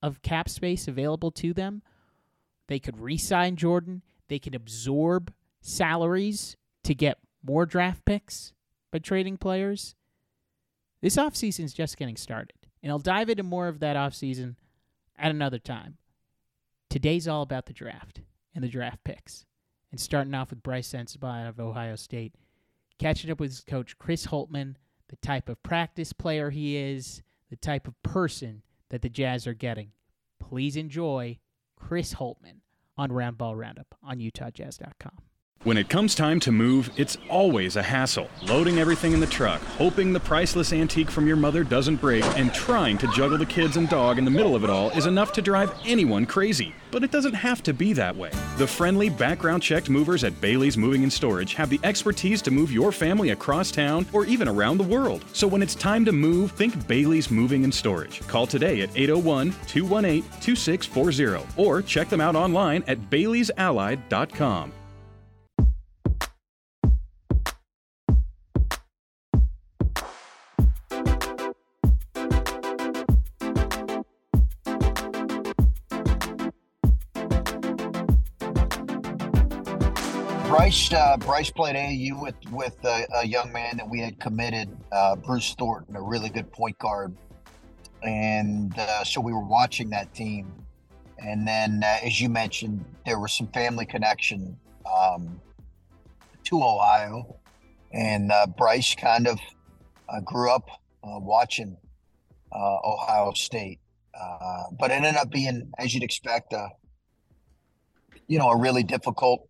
of 0.03 0.23
cap 0.23 0.49
space 0.49 0.89
available 0.89 1.31
to 1.33 1.53
them. 1.53 1.83
They 2.69 2.79
could 2.79 3.01
re-sign 3.01 3.57
Jordan. 3.57 4.03
They 4.29 4.39
can 4.39 4.55
absorb 4.55 5.33
salaries 5.61 6.57
to 6.85 6.95
get 6.95 7.19
more 7.43 7.67
draft 7.67 8.05
picks 8.05 8.53
by 8.93 8.99
trading 8.99 9.37
players. 9.37 9.95
This 11.01 11.17
offseason 11.17 11.65
is 11.65 11.75
just 11.75 11.97
getting 11.97 12.17
started. 12.17 12.57
And 12.83 12.91
I'll 12.91 12.99
dive 12.99 13.29
into 13.29 13.43
more 13.43 13.69
of 13.69 13.81
that 13.81 13.97
offseason 13.97 14.57
at 15.19 15.31
another 15.31 15.59
time. 15.59 15.97
Today's 16.91 17.27
all 17.29 17.43
about 17.43 17.67
the 17.67 17.73
draft 17.73 18.21
and 18.55 18.63
the 18.63 18.69
draft 18.69 19.03
picks. 19.05 19.45
And 19.91 20.01
starting 20.01 20.35
off 20.35 20.51
with 20.51 20.63
Brice 20.63 20.93
Sensabaugh 20.93 21.43
out 21.43 21.49
of 21.49 21.61
Ohio 21.61 21.97
State, 21.97 22.35
catching 22.99 23.31
up 23.31 23.41
with 23.41 23.51
his 23.51 23.61
coach 23.61 23.99
Chris 23.99 24.27
Holtmann, 24.27 24.77
the 25.09 25.17
type 25.17 25.49
of 25.49 25.63
practice 25.63 26.13
player 26.13 26.51
he 26.51 26.77
is, 26.77 27.23
the 27.51 27.57
type 27.57 27.87
of 27.87 28.01
person 28.03 28.63
that 28.91 29.03
the 29.03 29.09
Jazz 29.09 29.47
are 29.47 29.55
getting. 29.55 29.93
Please 30.41 30.77
enjoy 30.77 31.39
Chris 31.77 32.15
Holtmann 32.15 32.61
on 32.97 33.11
Roundball 33.11 33.57
Roundup 33.57 33.95
on 34.03 34.19
UtahJazz.com. 34.19 35.26
When 35.67 35.79
it 35.79 35.89
comes 35.89 36.15
time 36.15 36.39
to 36.43 36.53
move, 36.53 36.93
it's 36.97 37.19
always 37.29 37.75
a 37.75 37.83
hassle. 37.83 38.31
Loading 38.45 38.79
everything 38.79 39.13
in 39.13 39.19
the 39.19 39.27
truck, 39.27 39.61
hoping 39.63 40.13
the 40.13 40.21
priceless 40.21 40.73
antique 40.73 41.11
from 41.11 41.27
your 41.27 41.35
mother 41.35 41.65
doesn't 41.65 41.97
break, 41.97 42.23
and 42.39 42.55
trying 42.55 42.97
to 42.99 43.09
juggle 43.09 43.37
the 43.37 43.47
kids 43.47 43.77
and 43.77 43.89
dog 43.89 44.17
in 44.17 44.25
the 44.25 44.31
middle 44.31 44.55
of 44.55 44.63
it 44.63 44.71
all 44.71 44.91
is 44.91 45.07
enough 45.07 45.33
to 45.33 45.43
drive 45.43 45.75
anyone 45.85 46.25
crazy. 46.25 46.73
But 46.93 47.03
it 47.03 47.11
doesn't 47.11 47.35
have 47.35 47.65
to 47.65 47.75
be 47.75 47.93
that 47.95 48.15
way. 48.15 48.31
The 48.59 48.67
friendly, 48.69 49.09
background 49.09 49.61
checked 49.61 49.91
movers 49.91 50.23
at 50.23 50.41
Bailey's 50.41 50.77
Moving 50.77 51.03
and 51.03 51.13
Storage 51.13 51.55
have 51.55 51.69
the 51.69 51.81
expertise 51.83 52.41
to 52.43 52.53
move 52.53 52.71
your 52.71 52.93
family 52.93 53.31
across 53.31 53.73
town 53.73 54.07
or 54.13 54.25
even 54.25 54.47
around 54.47 54.79
the 54.79 54.85
world. 54.85 55.25
So 55.33 55.49
when 55.49 55.63
it's 55.63 55.75
time 55.75 56.05
to 56.05 56.13
move, 56.13 56.53
think 56.53 56.87
Bailey's 56.87 57.29
Moving 57.29 57.65
and 57.65 57.75
Storage. 57.75 58.25
Call 58.29 58.47
today 58.47 58.83
at 58.83 58.91
801 58.95 59.53
218 59.67 60.23
2640 60.41 61.45
or 61.61 61.83
check 61.83 62.09
them 62.09 62.21
out 62.21 62.37
online 62.37 62.85
at 62.87 63.11
baileysallied.com. 63.11 64.73
Brice 80.49 80.93
uh, 80.93 81.17
Brice 81.17 81.51
played 81.51 81.75
AAU 81.75 82.23
with 82.23 82.37
with 82.53 82.77
a, 82.85 83.05
a, 83.17 83.27
young 83.27 83.53
man 83.53 83.77
that 83.79 83.89
we 83.89 83.99
had 83.99 84.21
committed, 84.21 84.69
uh, 84.93 85.17
Bruce 85.17 85.53
Thornton, 85.55 85.97
a 85.97 86.01
really 86.01 86.29
good 86.29 86.53
point 86.53 86.79
guard, 86.79 87.17
and 88.05 88.73
uh, 88.79 89.03
so 89.03 89.21
we 89.21 89.33
were 89.33 89.45
watching 89.45 89.91
that 89.91 90.15
team. 90.15 90.53
And 91.19 91.49
then, 91.49 91.83
uh, 91.83 91.99
as 92.05 92.21
you 92.21 92.29
mentioned, 92.29 92.85
there 93.05 93.19
was 93.19 93.33
some 93.37 93.49
family 93.49 93.87
connection 93.87 94.57
um, 94.87 95.41
to 96.45 96.63
Ohio, 96.63 97.41
and 97.93 98.31
uh, 98.31 98.47
Brice 98.47 98.95
kind 98.95 99.27
of 99.27 99.41
uh, 100.09 100.21
grew 100.21 100.53
up 100.53 100.69
watching 101.03 101.77
Ohio 102.55 103.33
State, 103.33 103.81
but 104.79 104.93
it 104.93 104.95
ended 104.95 105.17
up 105.17 105.29
being, 105.29 105.73
as 105.77 105.93
you'd 105.93 106.05
expect, 106.05 106.53
a 106.53 106.69
you 108.29 108.39
know 108.39 108.51
a 108.51 108.57
really 108.57 108.85
difficult 108.85 109.49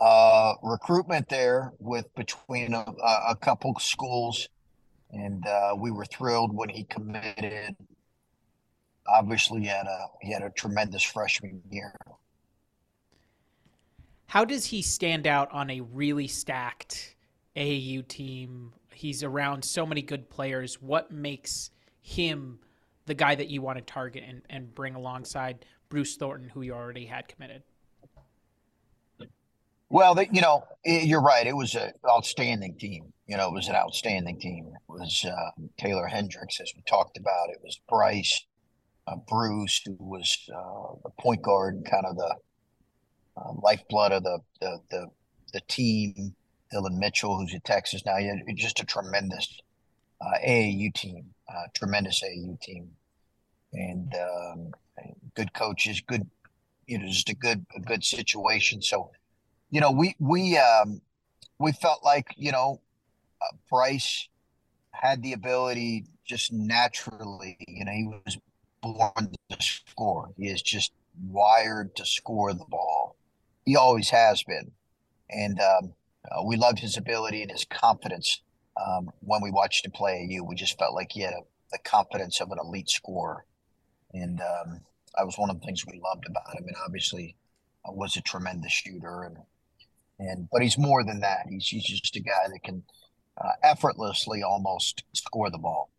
uh, 0.00 0.54
recruitment 0.62 1.28
there 1.28 1.72
with 1.78 2.12
between 2.14 2.74
a, 2.74 2.84
a 3.28 3.36
couple 3.36 3.74
schools, 3.78 4.48
and 5.10 5.46
uh, 5.46 5.74
we 5.76 5.90
were 5.90 6.04
thrilled 6.04 6.54
when 6.54 6.68
he 6.68 6.84
committed. 6.84 7.76
Obviously, 9.08 9.62
he 9.62 9.66
had 9.66 9.86
a 9.86 10.06
he 10.20 10.32
had 10.32 10.42
a 10.42 10.50
tremendous 10.50 11.02
freshman 11.02 11.62
year. 11.70 11.94
How 14.26 14.44
does 14.44 14.66
he 14.66 14.82
stand 14.82 15.26
out 15.26 15.50
on 15.52 15.70
a 15.70 15.80
really 15.80 16.26
stacked 16.26 17.16
AAU 17.56 18.06
team? 18.06 18.72
He's 18.92 19.22
around 19.22 19.64
so 19.64 19.86
many 19.86 20.02
good 20.02 20.28
players. 20.28 20.82
What 20.82 21.10
makes 21.10 21.70
him 22.02 22.58
the 23.06 23.14
guy 23.14 23.34
that 23.34 23.48
you 23.48 23.62
want 23.62 23.78
to 23.78 23.82
target 23.82 24.24
and, 24.28 24.42
and 24.50 24.74
bring 24.74 24.94
alongside 24.94 25.64
Bruce 25.88 26.16
Thornton, 26.16 26.50
who 26.50 26.60
you 26.60 26.74
already 26.74 27.06
had 27.06 27.26
committed? 27.26 27.62
Well, 29.90 30.20
you 30.30 30.40
know, 30.40 30.64
it, 30.84 31.06
you're 31.06 31.22
right. 31.22 31.46
It 31.46 31.56
was 31.56 31.74
an 31.74 31.92
outstanding 32.08 32.76
team. 32.76 33.12
You 33.26 33.36
know, 33.36 33.48
it 33.48 33.54
was 33.54 33.68
an 33.68 33.74
outstanding 33.74 34.38
team. 34.38 34.72
It 34.74 34.92
was 34.92 35.24
uh, 35.24 35.50
Taylor 35.78 36.06
Hendricks, 36.06 36.60
as 36.60 36.72
we 36.76 36.82
talked 36.82 37.16
about. 37.16 37.50
It 37.50 37.60
was 37.62 37.80
Brice, 37.88 38.44
uh, 39.06 39.16
Bruce, 39.16 39.80
who 39.84 39.96
was 39.98 40.48
uh, 40.54 40.94
the 41.02 41.10
point 41.18 41.42
guard 41.42 41.86
kind 41.90 42.06
of 42.06 42.16
the 42.16 42.34
uh, 43.36 43.52
lifeblood 43.62 44.12
of 44.12 44.22
the, 44.22 44.38
the, 44.60 44.80
the 44.90 45.06
the 45.52 45.60
team. 45.68 46.34
Dillon 46.70 46.98
Mitchell, 46.98 47.38
who's 47.38 47.54
at 47.54 47.64
Texas 47.64 48.04
now. 48.04 48.18
Just 48.54 48.80
a 48.80 48.84
tremendous 48.84 49.58
uh, 50.20 50.38
AAU 50.46 50.92
team, 50.94 51.24
uh, 51.48 51.62
tremendous 51.74 52.22
AAU 52.22 52.60
team, 52.60 52.90
and 53.72 54.14
um, 54.14 54.74
good 55.34 55.52
coaches, 55.54 56.02
good, 56.06 56.28
you 56.86 56.98
know, 56.98 57.06
just 57.06 57.30
a 57.30 57.34
good 57.34 57.64
a 57.74 57.80
good 57.80 58.04
situation. 58.04 58.82
So 58.82 59.10
you 59.70 59.80
know, 59.80 59.90
we 59.90 60.16
we 60.18 60.56
um, 60.58 61.00
we 61.58 61.72
felt 61.72 62.04
like 62.04 62.34
you 62.36 62.52
know, 62.52 62.80
uh, 63.42 63.56
Brice 63.70 64.28
had 64.90 65.22
the 65.22 65.32
ability 65.32 66.06
just 66.24 66.52
naturally. 66.52 67.56
You 67.66 67.84
know, 67.84 67.92
he 67.92 68.04
was 68.04 68.38
born 68.82 69.34
to 69.50 69.62
score. 69.62 70.30
He 70.36 70.48
is 70.48 70.62
just 70.62 70.92
wired 71.22 71.96
to 71.96 72.06
score 72.06 72.52
the 72.52 72.64
ball. 72.68 73.16
He 73.66 73.76
always 73.76 74.10
has 74.10 74.42
been, 74.42 74.70
and 75.28 75.60
um, 75.60 75.92
uh, 76.30 76.42
we 76.42 76.56
loved 76.56 76.78
his 76.78 76.96
ability 76.96 77.42
and 77.42 77.50
his 77.50 77.64
confidence. 77.64 78.40
Um, 78.76 79.10
when 79.20 79.42
we 79.42 79.50
watched 79.50 79.84
him 79.84 79.92
play 79.92 80.22
at 80.22 80.30
U, 80.30 80.44
we 80.44 80.54
just 80.54 80.78
felt 80.78 80.94
like 80.94 81.10
he 81.10 81.20
had 81.22 81.32
a, 81.32 81.40
the 81.72 81.78
confidence 81.78 82.40
of 82.40 82.50
an 82.52 82.58
elite 82.62 82.88
scorer, 82.88 83.44
and 84.14 84.40
um, 84.40 84.80
that 85.16 85.26
was 85.26 85.36
one 85.36 85.50
of 85.50 85.60
the 85.60 85.66
things 85.66 85.84
we 85.84 86.00
loved 86.02 86.26
about 86.26 86.54
him. 86.54 86.64
And 86.66 86.76
obviously, 86.86 87.36
uh, 87.86 87.92
was 87.92 88.16
a 88.16 88.22
tremendous 88.22 88.72
shooter 88.72 89.24
and 89.24 89.36
and 90.18 90.48
but 90.50 90.62
he's 90.62 90.78
more 90.78 91.04
than 91.04 91.20
that. 91.20 91.46
He's 91.48 91.66
he's 91.68 91.84
just 91.84 92.16
a 92.16 92.20
guy 92.20 92.48
that 92.52 92.62
can 92.62 92.82
uh, 93.40 93.52
effortlessly 93.62 94.42
almost 94.42 95.04
score 95.12 95.50
the 95.50 95.58
ball. 95.58 95.90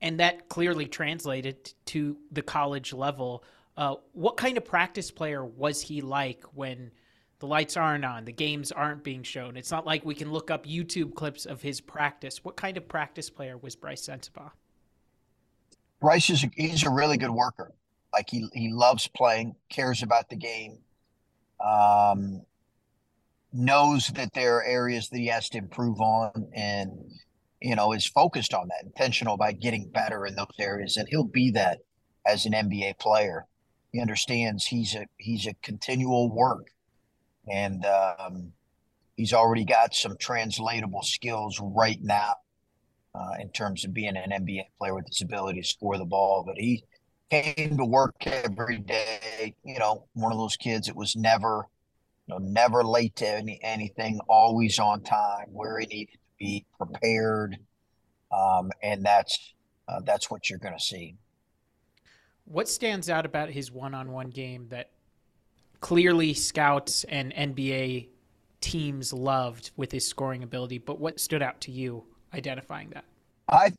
And 0.00 0.18
that 0.18 0.48
clearly 0.48 0.86
translated 0.86 1.74
to 1.86 2.16
the 2.32 2.42
college 2.42 2.92
level. 2.92 3.44
Uh, 3.76 3.96
what 4.12 4.36
kind 4.36 4.56
of 4.56 4.64
practice 4.64 5.10
player 5.10 5.44
was 5.44 5.80
he 5.80 6.00
like 6.00 6.42
when 6.54 6.90
the 7.38 7.46
lights 7.46 7.76
aren't 7.76 8.04
on, 8.04 8.24
the 8.24 8.32
games 8.32 8.72
aren't 8.72 9.04
being 9.04 9.22
shown? 9.22 9.56
It's 9.56 9.70
not 9.70 9.86
like 9.86 10.04
we 10.04 10.14
can 10.14 10.32
look 10.32 10.50
up 10.50 10.66
YouTube 10.66 11.14
clips 11.14 11.46
of 11.46 11.62
his 11.62 11.80
practice. 11.80 12.44
What 12.44 12.56
kind 12.56 12.76
of 12.76 12.88
practice 12.88 13.30
player 13.30 13.56
was 13.56 13.76
Brice 13.76 14.08
Sensabaugh? 14.08 14.50
Brice 16.00 16.30
is 16.30 16.44
a, 16.44 16.50
he's 16.56 16.84
a 16.84 16.90
really 16.90 17.16
good 17.16 17.30
worker. 17.30 17.72
Like 18.12 18.28
he 18.28 18.48
he 18.52 18.70
loves 18.72 19.06
playing, 19.06 19.54
cares 19.70 20.02
about 20.02 20.28
the 20.28 20.36
game. 20.36 20.78
Um, 21.64 22.42
knows 23.52 24.08
that 24.08 24.32
there 24.32 24.56
are 24.56 24.64
areas 24.64 25.08
that 25.08 25.18
he 25.18 25.26
has 25.26 25.48
to 25.50 25.58
improve 25.58 26.00
on 26.00 26.48
and 26.54 26.90
you 27.60 27.76
know 27.76 27.92
is 27.92 28.06
focused 28.06 28.54
on 28.54 28.68
that 28.68 28.84
intentional 28.84 29.34
about 29.34 29.60
getting 29.60 29.90
better 29.90 30.26
in 30.26 30.34
those 30.34 30.46
areas. 30.58 30.96
And 30.96 31.08
he'll 31.08 31.24
be 31.24 31.50
that 31.52 31.78
as 32.26 32.46
an 32.46 32.52
NBA 32.52 32.98
player. 32.98 33.46
He 33.92 34.00
understands 34.00 34.66
he's 34.66 34.94
a 34.94 35.06
he's 35.16 35.46
a 35.46 35.54
continual 35.62 36.34
work. 36.34 36.68
And 37.50 37.84
um, 37.84 38.52
he's 39.16 39.32
already 39.32 39.64
got 39.64 39.94
some 39.94 40.16
translatable 40.16 41.02
skills 41.02 41.60
right 41.60 41.98
now 42.00 42.34
uh, 43.14 43.32
in 43.40 43.50
terms 43.50 43.84
of 43.84 43.92
being 43.92 44.16
an 44.16 44.30
NBA 44.30 44.66
player 44.78 44.94
with 44.94 45.08
his 45.08 45.22
ability 45.22 45.60
to 45.60 45.66
score 45.66 45.98
the 45.98 46.04
ball. 46.04 46.44
But 46.46 46.56
he 46.56 46.84
came 47.30 47.76
to 47.78 47.84
work 47.84 48.14
every 48.26 48.78
day 48.78 49.54
you 49.64 49.78
know 49.78 50.04
one 50.12 50.32
of 50.32 50.38
those 50.38 50.56
kids 50.56 50.86
that 50.86 50.94
was 50.96 51.16
never 51.16 51.66
know, 52.32 52.38
never 52.38 52.84
late 52.84 53.16
to 53.16 53.26
any, 53.28 53.60
anything, 53.62 54.20
always 54.28 54.78
on 54.78 55.02
time, 55.02 55.46
where 55.52 55.78
he 55.78 55.86
needed 55.86 56.12
to 56.12 56.18
be, 56.38 56.66
prepared, 56.78 57.58
um, 58.32 58.70
and 58.82 59.04
that's 59.04 59.54
uh, 59.88 60.00
that's 60.04 60.30
what 60.30 60.48
you're 60.48 60.58
going 60.58 60.76
to 60.76 60.84
see. 60.84 61.16
What 62.44 62.68
stands 62.68 63.08
out 63.08 63.26
about 63.26 63.50
his 63.50 63.70
one-on-one 63.70 64.30
game 64.30 64.66
that 64.70 64.90
clearly 65.80 66.34
scouts 66.34 67.04
and 67.04 67.32
NBA 67.32 68.08
teams 68.60 69.12
loved 69.12 69.70
with 69.76 69.92
his 69.92 70.06
scoring 70.06 70.42
ability, 70.42 70.78
but 70.78 70.98
what 70.98 71.20
stood 71.20 71.42
out 71.42 71.60
to 71.62 71.70
you 71.70 72.04
identifying 72.32 72.90
that? 72.90 73.04
I 73.48 73.72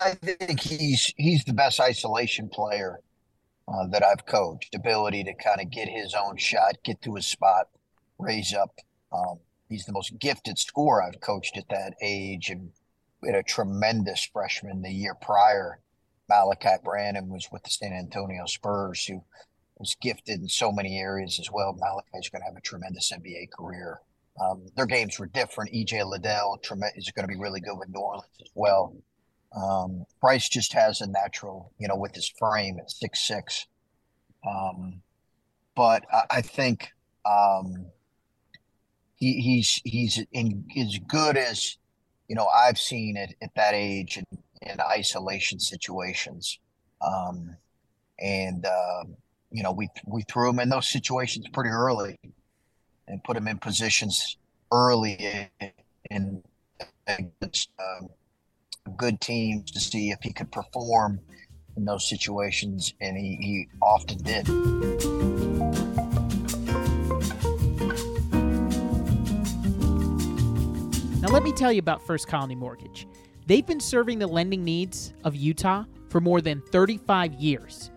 I 0.00 0.14
think 0.14 0.60
he's 0.60 1.12
he's 1.16 1.44
the 1.44 1.52
best 1.52 1.80
isolation 1.80 2.48
player 2.48 3.00
uh, 3.72 3.86
that 3.88 4.04
I've 4.04 4.26
coached. 4.26 4.74
Ability 4.74 5.24
to 5.24 5.34
kind 5.34 5.60
of 5.60 5.70
get 5.70 5.88
his 5.88 6.14
own 6.14 6.36
shot, 6.36 6.82
get 6.84 7.00
to 7.02 7.14
his 7.14 7.26
spot, 7.26 7.68
raise 8.18 8.52
up. 8.52 8.74
Um, 9.12 9.38
he's 9.68 9.86
the 9.86 9.92
most 9.92 10.18
gifted 10.18 10.58
scorer 10.58 11.02
I've 11.02 11.20
coached 11.20 11.56
at 11.56 11.68
that 11.70 11.94
age, 12.02 12.50
and 12.50 12.70
we 13.22 13.28
had 13.28 13.38
a 13.38 13.42
tremendous 13.42 14.28
freshman 14.32 14.82
the 14.82 14.90
year 14.90 15.14
prior. 15.14 15.80
Malachi 16.28 16.76
Branham 16.84 17.28
was 17.28 17.48
with 17.50 17.64
the 17.64 17.70
San 17.70 17.92
Antonio 17.92 18.46
Spurs, 18.46 19.04
who 19.04 19.24
was 19.78 19.96
gifted 20.00 20.40
in 20.40 20.48
so 20.48 20.70
many 20.70 20.98
areas 20.98 21.40
as 21.40 21.50
well. 21.50 21.72
Malachi's 21.72 22.28
going 22.28 22.42
to 22.42 22.46
have 22.46 22.56
a 22.56 22.60
tremendous 22.60 23.10
NBA 23.10 23.50
career. 23.50 24.00
Um, 24.40 24.66
their 24.76 24.86
games 24.86 25.18
were 25.18 25.26
different. 25.26 25.72
EJ 25.72 26.06
Liddell 26.06 26.60
is 26.96 27.10
going 27.10 27.28
to 27.28 27.32
be 27.32 27.40
really 27.40 27.60
good 27.60 27.76
with 27.76 27.88
New 27.88 28.00
Orleans 28.00 28.30
as 28.40 28.50
well. 28.54 28.94
Um, 29.54 30.06
Brice 30.20 30.48
just 30.48 30.72
has 30.74 31.00
a 31.00 31.06
natural, 31.08 31.72
you 31.78 31.88
know, 31.88 31.96
with 31.96 32.14
his 32.14 32.32
frame 32.38 32.78
at 32.78 32.90
six 32.90 33.26
six. 33.26 33.66
Um, 34.48 35.02
but 35.74 36.04
I, 36.12 36.22
I 36.30 36.40
think 36.40 36.92
um, 37.24 37.86
he, 39.16 39.40
he's 39.40 39.80
he's 39.84 40.24
in, 40.32 40.64
as 40.78 40.98
good 41.06 41.36
as 41.36 41.76
you 42.28 42.36
know 42.36 42.46
I've 42.46 42.78
seen 42.78 43.16
it 43.16 43.34
at 43.42 43.54
that 43.56 43.74
age 43.74 44.18
in, 44.18 44.24
in 44.62 44.80
isolation 44.80 45.58
situations. 45.58 46.58
Um, 47.02 47.56
and 48.18 48.64
uh, 48.64 49.04
you 49.50 49.62
know 49.62 49.72
we 49.72 49.88
we 50.06 50.22
threw 50.22 50.50
him 50.50 50.60
in 50.60 50.68
those 50.68 50.88
situations 50.88 51.46
pretty 51.52 51.70
early, 51.70 52.18
and 53.08 53.22
put 53.24 53.36
him 53.36 53.48
in 53.48 53.58
positions 53.58 54.36
early 54.72 55.50
in, 56.10 56.42
against 57.06 57.70
um, 57.78 58.08
good 58.96 59.20
teams 59.20 59.70
to 59.70 59.80
see 59.80 60.10
if 60.10 60.18
he 60.22 60.32
could 60.32 60.50
perform 60.50 61.20
in 61.76 61.84
those 61.84 62.08
situations, 62.08 62.94
and 63.00 63.16
he, 63.16 63.36
he 63.40 63.68
often 63.80 64.18
did. 64.18 64.48
Now, 71.22 71.28
let 71.28 71.42
me 71.42 71.52
tell 71.52 71.72
you 71.72 71.78
about 71.78 72.04
First 72.06 72.28
Colony 72.28 72.54
Mortgage. 72.54 73.06
They've 73.46 73.66
been 73.66 73.80
serving 73.80 74.18
the 74.18 74.26
lending 74.26 74.64
needs 74.64 75.12
of 75.24 75.36
Utah 75.36 75.84
for 76.08 76.20
more 76.20 76.40
than 76.40 76.62
35 76.72 77.34
years. 77.34 77.90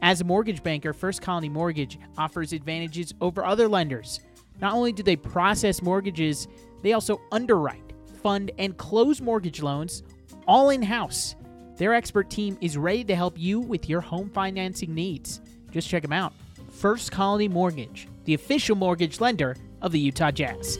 As 0.00 0.20
a 0.20 0.24
mortgage 0.24 0.62
banker, 0.62 0.92
First 0.92 1.22
Colony 1.22 1.48
Mortgage 1.48 1.98
offers 2.16 2.52
advantages 2.52 3.12
over 3.20 3.44
other 3.44 3.68
lenders. 3.68 4.20
Not 4.60 4.74
only 4.74 4.92
do 4.92 5.02
they 5.02 5.16
process 5.16 5.82
mortgages, 5.82 6.46
they 6.82 6.92
also 6.92 7.20
underwrite, 7.32 7.92
fund, 8.22 8.52
and 8.58 8.76
close 8.76 9.20
mortgage 9.20 9.60
loans 9.62 10.02
all 10.48 10.70
in 10.70 10.82
house. 10.82 11.36
Their 11.76 11.94
expert 11.94 12.30
team 12.30 12.58
is 12.60 12.76
ready 12.76 13.04
to 13.04 13.14
help 13.14 13.38
you 13.38 13.60
with 13.60 13.88
your 13.88 14.00
home 14.00 14.30
financing 14.30 14.94
needs. 14.94 15.40
Just 15.70 15.88
check 15.88 16.02
them 16.02 16.12
out. 16.12 16.32
First 16.72 17.12
Colony 17.12 17.46
Mortgage, 17.46 18.08
the 18.24 18.34
official 18.34 18.74
mortgage 18.74 19.20
lender 19.20 19.54
of 19.82 19.92
the 19.92 20.00
Utah 20.00 20.32
Jazz. 20.32 20.78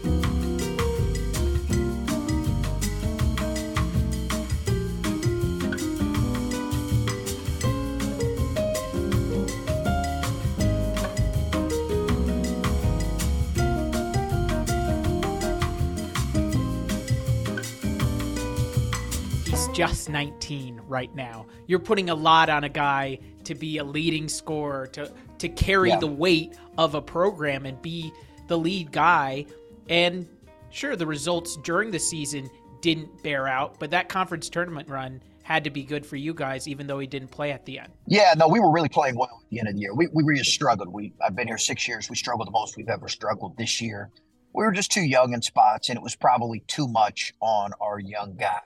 Just 19.88 20.09
19 20.09 20.80
right 20.87 21.14
now. 21.14 21.47
You're 21.66 21.78
putting 21.78 22.11
a 22.11 22.14
lot 22.14 22.49
on 22.49 22.64
a 22.64 22.68
guy 22.68 23.18
to 23.45 23.54
be 23.54 23.78
a 23.78 23.85
leading 23.85 24.28
scorer, 24.28 24.87
to 24.88 25.12
to 25.38 25.49
carry 25.49 25.90
yeah. 25.90 25.99
the 25.99 26.07
weight 26.07 26.59
of 26.76 26.95
a 26.95 27.02
program 27.02 27.64
and 27.64 27.80
be 27.80 28.12
the 28.49 28.59
lead 28.59 28.92
guy. 28.92 29.47
And 29.88 30.26
sure, 30.71 30.97
the 30.97 31.07
results 31.07 31.57
during 31.59 31.90
the 31.90 31.99
season 31.99 32.50
didn't 32.80 33.23
bear 33.23 33.49
out, 33.49 33.78
but 33.78 33.90
that 33.90 34.09
conference 34.09 34.49
tournament 34.49 34.88
run 34.88 35.23
had 35.42 35.64
to 35.64 35.71
be 35.71 35.83
good 35.83 36.04
for 36.04 36.16
you 36.16 36.35
guys, 36.35 36.68
even 36.68 36.87
though 36.87 36.99
he 36.99 37.07
didn't 37.07 37.30
play 37.30 37.52
at 37.52 37.64
the 37.64 37.78
end. 37.78 37.90
Yeah, 38.07 38.35
no, 38.37 38.49
we 38.49 38.61
were 38.61 38.71
really 38.71 38.90
playing 38.90 39.16
well 39.16 39.40
at 39.42 39.50
the 39.50 39.59
end 39.59 39.68
of 39.68 39.75
the 39.75 39.80
year. 39.80 39.95
We, 39.95 40.09
we 40.12 40.23
really 40.23 40.45
struggled. 40.45 40.88
We 40.92 41.14
I've 41.25 41.35
been 41.35 41.49
here 41.49 41.59
six 41.59 41.88
years. 41.88 42.11
We 42.11 42.16
struggled 42.16 42.47
the 42.47 42.52
most 42.52 42.76
we've 42.76 42.88
ever 42.88 43.09
struggled 43.09 43.57
this 43.57 43.80
year. 43.80 44.11
We 44.52 44.64
were 44.64 44.73
just 44.73 44.90
too 44.90 45.02
young 45.02 45.33
in 45.33 45.40
spots, 45.40 45.88
and 45.88 45.97
it 45.97 46.02
was 46.02 46.16
probably 46.16 46.61
too 46.66 46.88
much 46.88 47.33
on 47.40 47.73
our 47.80 47.99
young 47.99 48.37
guys 48.37 48.61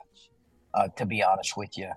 uh, 0.73 0.87
to 0.97 1.05
be 1.05 1.23
honest 1.23 1.55
with 1.55 1.77
you. 1.77 1.91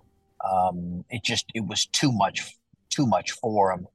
Um, 0.44 1.04
it 1.10 1.24
just 1.24 1.46
it 1.54 1.66
was 1.66 1.86
too 1.86 2.12
much 2.12 2.56
too 2.90 3.06
much 3.06 3.32
for 3.32 3.74
them. 3.74 3.86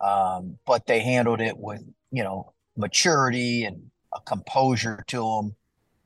Um, 0.00 0.58
but 0.66 0.86
they 0.86 1.00
handled 1.00 1.40
it 1.40 1.56
with 1.56 1.82
you 2.10 2.22
know 2.22 2.52
maturity 2.76 3.64
and 3.64 3.90
a 4.14 4.20
composure 4.20 5.04
to 5.08 5.16
them. 5.18 5.56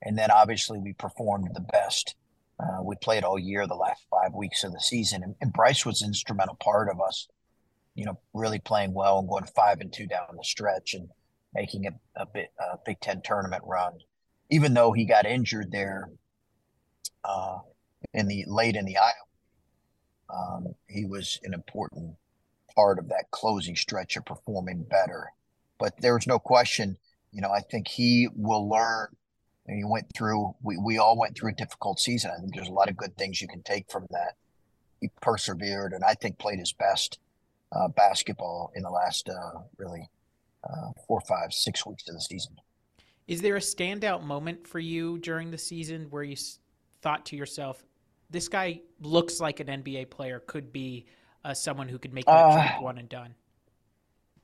And 0.03 0.17
then 0.17 0.31
obviously 0.31 0.79
we 0.79 0.93
performed 0.93 1.51
the 1.55 1.61
best. 1.61 2.15
Uh, 2.61 2.83
we 2.83 2.97
played 2.97 3.25
all 3.25 3.39
year, 3.39 3.67
the 3.67 3.75
last 3.75 4.03
five 4.11 4.35
weeks 4.35 4.65
of 4.65 4.73
the 4.73 4.81
season, 4.81 5.23
and, 5.23 5.37
and 5.41 5.53
Brice 5.53 5.87
was 5.87 6.03
an 6.03 6.09
instrumental 6.09 6.57
part 6.57 6.89
of 6.89 7.01
us. 7.01 7.29
You 7.95 8.05
know, 8.05 8.19
really 8.33 8.59
playing 8.59 8.95
well 8.95 9.19
and 9.19 9.29
going 9.29 9.45
five 9.45 9.81
and 9.81 9.93
two 9.93 10.07
down 10.07 10.37
the 10.37 10.45
stretch 10.45 10.95
and 10.95 11.09
making 11.55 11.87
a, 11.87 11.93
a 12.21 12.27
bit 12.27 12.51
a 12.59 12.79
Big 12.85 13.01
Ten 13.01 13.23
tournament 13.23 13.63
run. 13.67 13.95
Even 14.51 14.75
though 14.75 14.93
he 14.93 15.05
got 15.05 15.27
injured 15.27 15.71
there, 15.71 16.11
uh, 17.25 17.59
in 18.15 18.29
the 18.29 18.45
late 18.47 18.77
in 18.77 18.85
the 18.85 18.97
Iowa. 18.97 19.13
Um, 20.31 20.75
he 20.89 21.05
was 21.05 21.41
an 21.43 21.55
important 21.55 22.17
part 22.75 22.99
of 22.99 23.09
that 23.09 23.31
closing 23.31 23.77
stretch 23.77 24.17
of 24.17 24.25
performing 24.25 24.85
better. 24.85 25.33
But 25.79 26.01
there 26.01 26.15
was 26.15 26.27
no 26.27 26.39
question, 26.39 26.97
you 27.33 27.41
know, 27.41 27.51
I 27.51 27.61
think 27.61 27.89
he 27.89 28.29
will 28.35 28.69
learn. 28.69 29.09
And 29.67 29.77
he 29.77 29.85
went 29.85 30.07
through, 30.17 30.55
we, 30.63 30.79
we 30.79 30.99
all 30.99 31.19
went 31.19 31.37
through 31.37 31.51
a 31.51 31.55
difficult 31.55 32.01
season. 32.01 32.31
I 32.31 32.41
think 32.41 32.55
there's 32.55 32.69
a 32.69 32.73
lot 32.73 32.89
of 32.89 32.97
good 32.97 33.17
things 33.17 33.43
you 33.43 33.49
can 33.49 33.63
take 33.63 33.91
from 33.91 34.07
that. 34.11 34.35
He 35.01 35.11
persevered 35.21 35.93
and 35.93 36.03
I 36.03 36.15
think 36.15 36.39
played 36.39 36.59
his 36.59 36.73
best 36.73 37.19
uh, 37.73 37.89
basketball 37.89 38.73
in 38.75 38.83
the 38.83 38.91
last 38.91 39.29
uh, 39.29 39.61
really 39.77 40.09
uh, 40.65 40.93
four, 41.07 41.21
five, 41.21 41.53
six 41.53 41.85
weeks 41.85 42.09
of 42.09 42.15
the 42.15 42.21
season. 42.21 42.57
Is 43.27 43.43
there 43.43 43.57
a 43.57 43.61
standout 43.61 44.23
moment 44.23 44.67
for 44.67 44.79
you 44.79 45.19
during 45.19 45.51
the 45.51 45.59
season 45.59 46.07
where 46.09 46.23
you 46.23 46.37
thought 47.03 47.27
to 47.27 47.37
yourself, 47.37 47.85
this 48.31 48.49
guy 48.49 48.81
looks 49.01 49.41
like 49.41 49.61
an 49.61 49.67
NBA 49.67 50.11
player, 50.11 50.41
could 50.41 50.73
be 50.73 51.07
uh, 51.45 51.55
someone 51.55 51.89
who 51.89 51.99
could 51.99 52.13
make 52.13 52.27
that 52.27 52.33
uh, 52.33 52.81
one 52.81 52.99
and 52.99 53.09
done? 53.09 53.35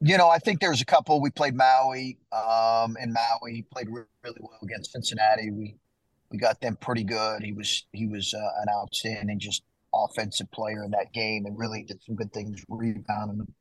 You 0.01 0.19
know, 0.19 0.29
I 0.29 0.39
think 0.39 0.61
there's 0.61 0.81
a 0.81 0.85
couple. 0.85 1.21
We 1.21 1.31
played 1.31 1.55
Maui, 1.55 2.19
um, 2.33 2.97
and 3.01 3.13
Maui 3.13 3.65
played 3.71 3.89
really, 3.89 4.07
really 4.23 4.41
well 4.41 4.59
against 4.63 4.93
Cincinnati. 4.93 5.51
We 5.51 5.77
we 6.31 6.39
got 6.39 6.61
them 6.61 6.77
pretty 6.77 7.05
good. 7.05 7.43
He 7.43 7.53
was 7.53 7.87
he 7.93 8.07
was 8.07 8.35
uh, 8.35 8.63
an 8.63 8.67
outstanding 8.75 9.39
just 9.39 9.63
offensive 9.95 10.51
player 10.51 10.85
in 10.85 10.91
that 10.91 11.13
game, 11.13 11.47
and 11.47 11.59
really 11.59 11.85
did 11.85 12.03
some 12.03 12.17
good 12.17 12.33
things 12.33 12.65
rebounding. 12.69 13.53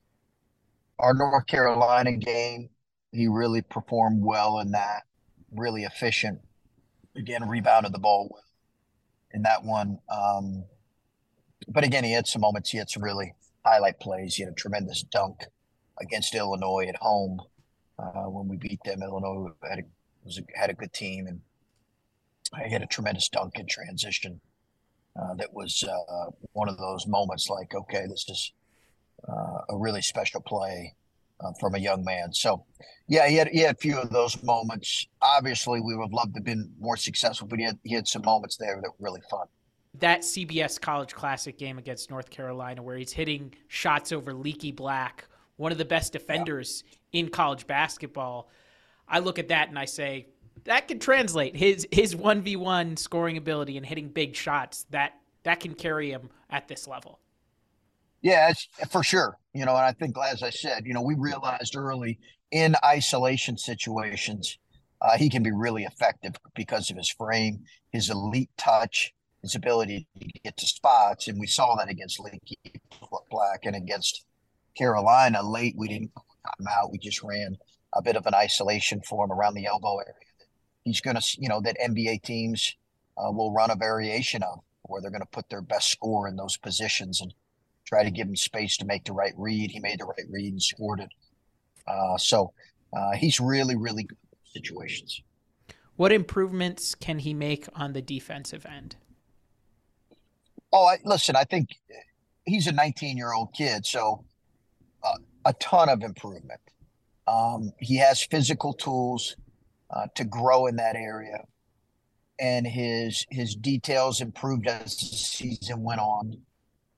Our 0.99 1.13
North 1.13 1.47
Carolina 1.47 2.13
game, 2.13 2.69
he 3.11 3.27
really 3.27 3.61
performed 3.61 4.23
well 4.23 4.59
in 4.59 4.71
that. 4.71 5.03
Really 5.51 5.83
efficient. 5.83 6.39
Again, 7.15 7.47
rebounded 7.47 7.93
the 7.93 7.99
ball 7.99 8.29
well 8.31 8.43
in 9.33 9.41
that 9.43 9.63
one. 9.63 9.99
Um, 10.09 10.65
but 11.67 11.83
again, 11.83 12.03
he 12.03 12.11
had 12.11 12.27
some 12.27 12.41
moments. 12.41 12.69
He 12.69 12.77
had 12.77 12.89
some 12.89 13.03
really 13.03 13.33
highlight 13.65 13.99
plays. 13.99 14.35
He 14.35 14.43
had 14.43 14.51
a 14.51 14.55
tremendous 14.55 15.03
dunk 15.03 15.45
against 16.01 16.35
Illinois 16.35 16.87
at 16.87 16.95
home 16.97 17.41
uh, 17.99 18.23
when 18.23 18.47
we 18.47 18.57
beat 18.57 18.79
them. 18.83 19.01
Illinois 19.01 19.51
had 19.67 19.79
a, 19.79 19.83
was 20.23 20.39
a, 20.39 20.59
had 20.59 20.69
a 20.69 20.73
good 20.73 20.93
team, 20.93 21.27
and 21.27 21.41
he 22.65 22.71
had 22.71 22.81
a 22.81 22.87
tremendous 22.87 23.29
dunk 23.29 23.59
in 23.59 23.67
transition. 23.67 24.41
Uh, 25.19 25.35
that 25.35 25.53
was 25.53 25.83
uh, 25.83 26.31
one 26.53 26.67
of 26.67 26.77
those 26.77 27.05
moments 27.05 27.49
like, 27.49 27.75
okay, 27.75 28.05
this 28.07 28.25
is 28.27 28.51
uh, 29.27 29.59
a 29.69 29.77
really 29.77 30.01
special 30.01 30.41
play 30.41 30.95
uh, 31.39 31.51
from 31.59 31.75
a 31.75 31.79
young 31.79 32.03
man. 32.03 32.33
So, 32.33 32.65
yeah, 33.07 33.27
he 33.27 33.35
had 33.35 33.47
he 33.49 33.59
had 33.59 33.75
a 33.75 33.77
few 33.77 33.97
of 33.97 34.09
those 34.09 34.41
moments. 34.43 35.07
Obviously, 35.21 35.81
we 35.81 35.95
would 35.95 36.03
have 36.03 36.13
loved 36.13 36.33
to 36.33 36.39
have 36.39 36.45
been 36.45 36.71
more 36.79 36.97
successful, 36.97 37.47
but 37.47 37.59
he 37.59 37.65
had 37.65 37.77
he 37.83 37.93
had 37.93 38.07
some 38.07 38.23
moments 38.23 38.57
there 38.57 38.79
that 38.81 38.89
were 38.89 39.05
really 39.05 39.21
fun. 39.29 39.47
That 39.99 40.21
CBS 40.21 40.81
College 40.81 41.13
Classic 41.13 41.57
game 41.57 41.77
against 41.77 42.09
North 42.09 42.29
Carolina, 42.29 42.81
where 42.81 42.97
he's 42.97 43.13
hitting 43.13 43.53
shots 43.67 44.11
over 44.11 44.33
Leaky 44.33 44.71
Black, 44.71 45.25
one 45.57 45.71
of 45.71 45.77
the 45.77 45.85
best 45.85 46.13
defenders 46.13 46.83
yeah. 47.11 47.21
in 47.21 47.29
college 47.29 47.67
basketball. 47.67 48.49
I 49.07 49.19
look 49.19 49.37
at 49.37 49.49
that 49.49 49.69
and 49.69 49.77
I 49.77 49.85
say 49.85 50.27
that 50.65 50.87
can 50.87 50.99
translate 50.99 51.55
his 51.55 51.87
his 51.91 52.15
one 52.15 52.41
v 52.41 52.55
one 52.55 52.97
scoring 52.97 53.37
ability 53.37 53.77
and 53.77 53.85
hitting 53.85 54.09
big 54.09 54.35
shots. 54.35 54.85
That 54.89 55.13
that 55.43 55.59
can 55.59 55.73
carry 55.73 56.11
him 56.11 56.29
at 56.49 56.67
this 56.67 56.87
level. 56.87 57.19
Yeah, 58.23 58.53
for 58.89 59.03
sure. 59.03 59.37
You 59.53 59.65
know, 59.65 59.73
and 59.75 59.85
I 59.85 59.91
think, 59.91 60.15
as 60.17 60.41
I 60.43 60.49
said, 60.49 60.85
you 60.85 60.93
know, 60.93 61.01
we 61.03 61.15
realized 61.15 61.75
early 61.75 62.19
in 62.51 62.75
isolation 62.83 63.57
situations, 63.57 64.57
uh, 65.01 65.17
he 65.17 65.29
can 65.29 65.43
be 65.43 65.51
really 65.51 65.83
effective 65.83 66.33
because 66.55 66.89
of 66.89 66.97
his 66.97 67.09
frame, 67.11 67.65
his 67.91 68.09
elite 68.09 68.49
touch, 68.57 69.13
his 69.41 69.55
ability 69.55 70.07
to 70.19 70.27
get 70.43 70.57
to 70.57 70.65
spots. 70.67 71.27
And 71.27 71.39
we 71.39 71.47
saw 71.47 71.75
that 71.75 71.89
against 71.89 72.19
Leaky 72.19 72.57
Black 73.29 73.65
and 73.65 73.75
against 73.75 74.25
Carolina 74.77 75.43
late. 75.43 75.75
We 75.77 75.89
didn't 75.89 76.11
come 76.15 76.67
out. 76.69 76.91
We 76.91 76.99
just 76.99 77.23
ran 77.23 77.57
a 77.93 78.01
bit 78.01 78.15
of 78.15 78.25
an 78.25 78.35
isolation 78.35 79.01
for 79.01 79.25
him 79.25 79.31
around 79.33 79.55
the 79.55 79.67
elbow 79.67 79.97
area. 79.97 80.13
He's 80.85 81.01
going 81.01 81.17
to, 81.17 81.37
you 81.39 81.49
know, 81.49 81.61
that 81.61 81.77
NBA 81.79 82.23
teams 82.23 82.75
uh, 83.17 83.31
will 83.31 83.53
run 83.53 83.71
a 83.71 83.75
variation 83.75 84.43
of 84.43 84.61
where 84.83 85.01
they're 85.01 85.11
going 85.11 85.21
to 85.21 85.27
put 85.27 85.49
their 85.49 85.61
best 85.61 85.89
score 85.91 86.27
in 86.27 86.37
those 86.37 86.57
positions. 86.57 87.21
And 87.21 87.33
try 87.93 88.03
to 88.03 88.11
give 88.11 88.27
him 88.27 88.35
space 88.35 88.77
to 88.77 88.85
make 88.85 89.03
the 89.05 89.13
right 89.13 89.33
read. 89.37 89.69
He 89.69 89.79
made 89.79 89.99
the 89.99 90.05
right 90.05 90.25
read 90.31 90.51
and 90.51 90.61
scored 90.61 90.99
it. 90.99 91.09
Uh, 91.87 92.17
so 92.17 92.51
uh, 92.91 93.11
he's 93.11 93.39
really, 93.39 93.75
really 93.75 94.03
good 94.03 94.17
situations. 94.51 95.21
What 95.95 96.11
improvements 96.11 96.95
can 96.95 97.19
he 97.19 97.35
make 97.35 97.67
on 97.75 97.93
the 97.93 98.01
defensive 98.01 98.65
end? 98.65 98.95
Oh, 100.71 100.85
I, 100.85 100.97
listen, 101.05 101.35
I 101.35 101.43
think 101.43 101.69
he's 102.45 102.65
a 102.65 102.71
19 102.71 103.15
year 103.15 103.31
old 103.31 103.53
kid, 103.53 103.85
so 103.85 104.23
uh, 105.03 105.17
a 105.45 105.53
ton 105.53 105.87
of 105.87 106.01
improvement. 106.01 106.59
Um, 107.27 107.73
he 107.77 107.97
has 107.97 108.23
physical 108.23 108.73
tools 108.73 109.35
uh, 109.91 110.07
to 110.15 110.23
grow 110.23 110.65
in 110.65 110.77
that 110.77 110.95
area, 110.95 111.45
and 112.39 112.65
his 112.65 113.25
his 113.29 113.55
details 113.55 114.19
improved 114.19 114.67
as 114.67 114.97
the 114.97 115.05
season 115.05 115.83
went 115.83 116.01
on. 116.01 116.41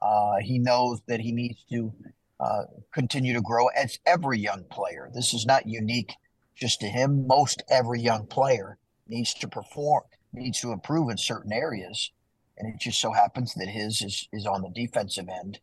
Uh, 0.01 0.37
he 0.41 0.59
knows 0.59 1.01
that 1.07 1.19
he 1.19 1.31
needs 1.31 1.63
to 1.69 1.93
uh, 2.39 2.63
continue 2.93 3.33
to 3.33 3.41
grow 3.41 3.67
as 3.67 3.99
every 4.05 4.39
young 4.39 4.63
player. 4.65 5.09
This 5.13 5.33
is 5.33 5.45
not 5.45 5.67
unique 5.67 6.13
just 6.55 6.79
to 6.81 6.87
him. 6.87 7.27
Most 7.27 7.63
every 7.69 8.01
young 8.01 8.27
player 8.27 8.77
needs 9.07 9.33
to 9.35 9.47
perform, 9.47 10.03
needs 10.33 10.59
to 10.61 10.71
improve 10.71 11.09
in 11.09 11.17
certain 11.17 11.53
areas, 11.53 12.11
and 12.57 12.73
it 12.73 12.79
just 12.79 12.99
so 12.99 13.11
happens 13.11 13.53
that 13.55 13.67
his 13.67 14.01
is 14.01 14.27
is 14.31 14.45
on 14.45 14.61
the 14.61 14.69
defensive 14.69 15.27
end. 15.29 15.59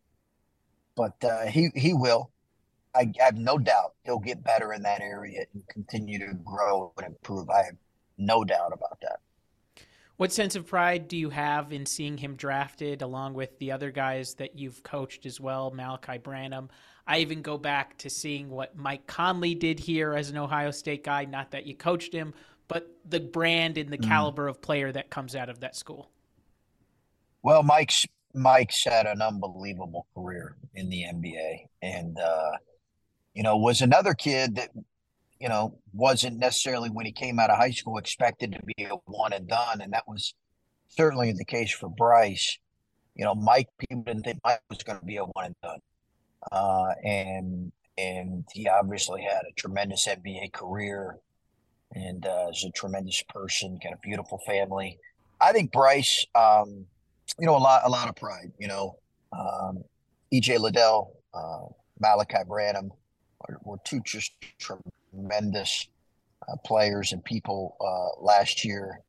But 0.95 1.23
uh, 1.23 1.45
he 1.47 1.69
he 1.75 1.93
will. 1.93 2.31
I, 2.95 3.11
I 3.19 3.25
have 3.25 3.37
no 3.37 3.57
doubt 3.57 3.93
he'll 4.03 4.19
get 4.19 4.43
better 4.43 4.71
in 4.73 4.83
that 4.83 5.01
area 5.01 5.45
and 5.53 5.67
continue 5.67 6.19
to 6.19 6.33
grow 6.33 6.93
and 6.97 7.07
improve. 7.07 7.49
I 7.49 7.63
have 7.63 7.77
no 8.17 8.43
doubt 8.43 8.71
about 8.73 8.99
that. 9.01 9.19
What 10.17 10.31
sense 10.31 10.55
of 10.55 10.67
pride 10.67 11.07
do 11.07 11.17
you 11.17 11.31
have 11.31 11.73
in 11.73 11.85
seeing 11.85 12.17
him 12.17 12.35
drafted 12.35 13.01
along 13.01 13.33
with 13.33 13.57
the 13.57 13.71
other 13.71 13.89
guys 13.89 14.35
that 14.35 14.57
you've 14.57 14.83
coached 14.83 15.25
as 15.25 15.39
well, 15.39 15.71
Malachi 15.71 16.19
Branham? 16.19 16.69
I 17.07 17.19
even 17.19 17.41
go 17.41 17.57
back 17.57 17.97
to 17.99 18.09
seeing 18.09 18.49
what 18.49 18.77
Mike 18.77 19.07
Conley 19.07 19.55
did 19.55 19.79
here 19.79 20.13
as 20.13 20.29
an 20.29 20.37
Ohio 20.37 20.71
State 20.71 21.03
guy. 21.03 21.25
Not 21.25 21.51
that 21.51 21.65
you 21.65 21.75
coached 21.75 22.13
him, 22.13 22.33
but 22.67 22.89
the 23.05 23.19
brand 23.19 23.77
and 23.77 23.91
the 23.91 23.97
mm. 23.97 24.07
caliber 24.07 24.47
of 24.47 24.61
player 24.61 24.91
that 24.91 25.09
comes 25.09 25.35
out 25.35 25.49
of 25.49 25.59
that 25.61 25.75
school. 25.75 26.09
Well, 27.41 27.63
Mike's 27.63 28.05
Mike's 28.33 28.83
had 28.85 29.05
an 29.05 29.21
unbelievable 29.21 30.07
career 30.15 30.55
in 30.73 30.89
the 30.89 31.03
NBA, 31.03 31.67
and 31.81 32.17
uh, 32.19 32.51
you 33.33 33.43
know 33.43 33.57
was 33.57 33.81
another 33.81 34.13
kid 34.13 34.55
that 34.55 34.69
you 35.43 35.49
know 35.49 35.77
wasn't 35.93 36.39
necessarily 36.39 36.89
when 36.89 37.05
he 37.05 37.11
came 37.11 37.37
out 37.39 37.49
of 37.49 37.57
high 37.57 37.71
school 37.71 37.97
expected 37.97 38.53
to 38.53 38.59
be 38.65 38.85
a 38.85 38.95
one 39.05 39.33
and 39.33 39.47
done, 39.47 39.81
and 39.81 39.93
that 39.93 40.07
was 40.07 40.33
certainly 40.87 41.33
the 41.33 41.45
case 41.45 41.71
for 41.71 41.89
Brice. 41.89 42.57
You 43.15 43.25
know, 43.25 43.35
Mike 43.35 43.67
people 43.77 44.03
didn't 44.03 44.23
think 44.23 44.39
Mike 44.43 44.61
was 44.69 44.83
going 44.83 44.99
to 44.99 45.05
be 45.05 45.17
a 45.17 45.25
one 45.25 45.45
and 45.45 45.55
done 45.61 45.79
uh, 46.51 46.89
and 47.03 47.71
and 47.97 48.43
he 48.53 48.67
obviously 48.67 49.21
had 49.21 49.41
a 49.49 49.53
tremendous 49.55 50.07
NBA 50.07 50.51
career, 50.51 51.17
and 51.93 52.25
uh, 52.25 52.47
is 52.51 52.65
a 52.67 52.71
tremendous 52.71 53.21
person, 53.29 53.79
got 53.81 53.93
a 53.93 53.99
beautiful 54.01 54.39
family. 54.45 54.97
I 55.39 55.51
think 55.51 55.71
Brice, 55.71 56.25
um, 56.33 56.85
you 57.39 57.45
know, 57.45 57.55
a 57.55 57.59
lot 57.59 57.81
a 57.85 57.89
lot 57.89 58.09
of 58.09 58.15
pride. 58.15 58.51
You 58.59 58.67
know, 58.67 58.97
um, 59.31 59.83
EJ 60.33 60.59
Liddell, 60.59 61.15
uh, 61.33 61.65
Malachi 61.99 62.43
Branham 62.47 62.91
were, 63.47 63.59
were, 63.63 63.77
two 63.85 64.01
just 64.05 64.31
tremendous 64.59 64.91
uh, 65.15 66.55
players 66.65 67.11
and 67.11 67.23
people 67.23 67.77
uh, 67.79 68.21
last 68.21 68.65
year. 68.65 69.01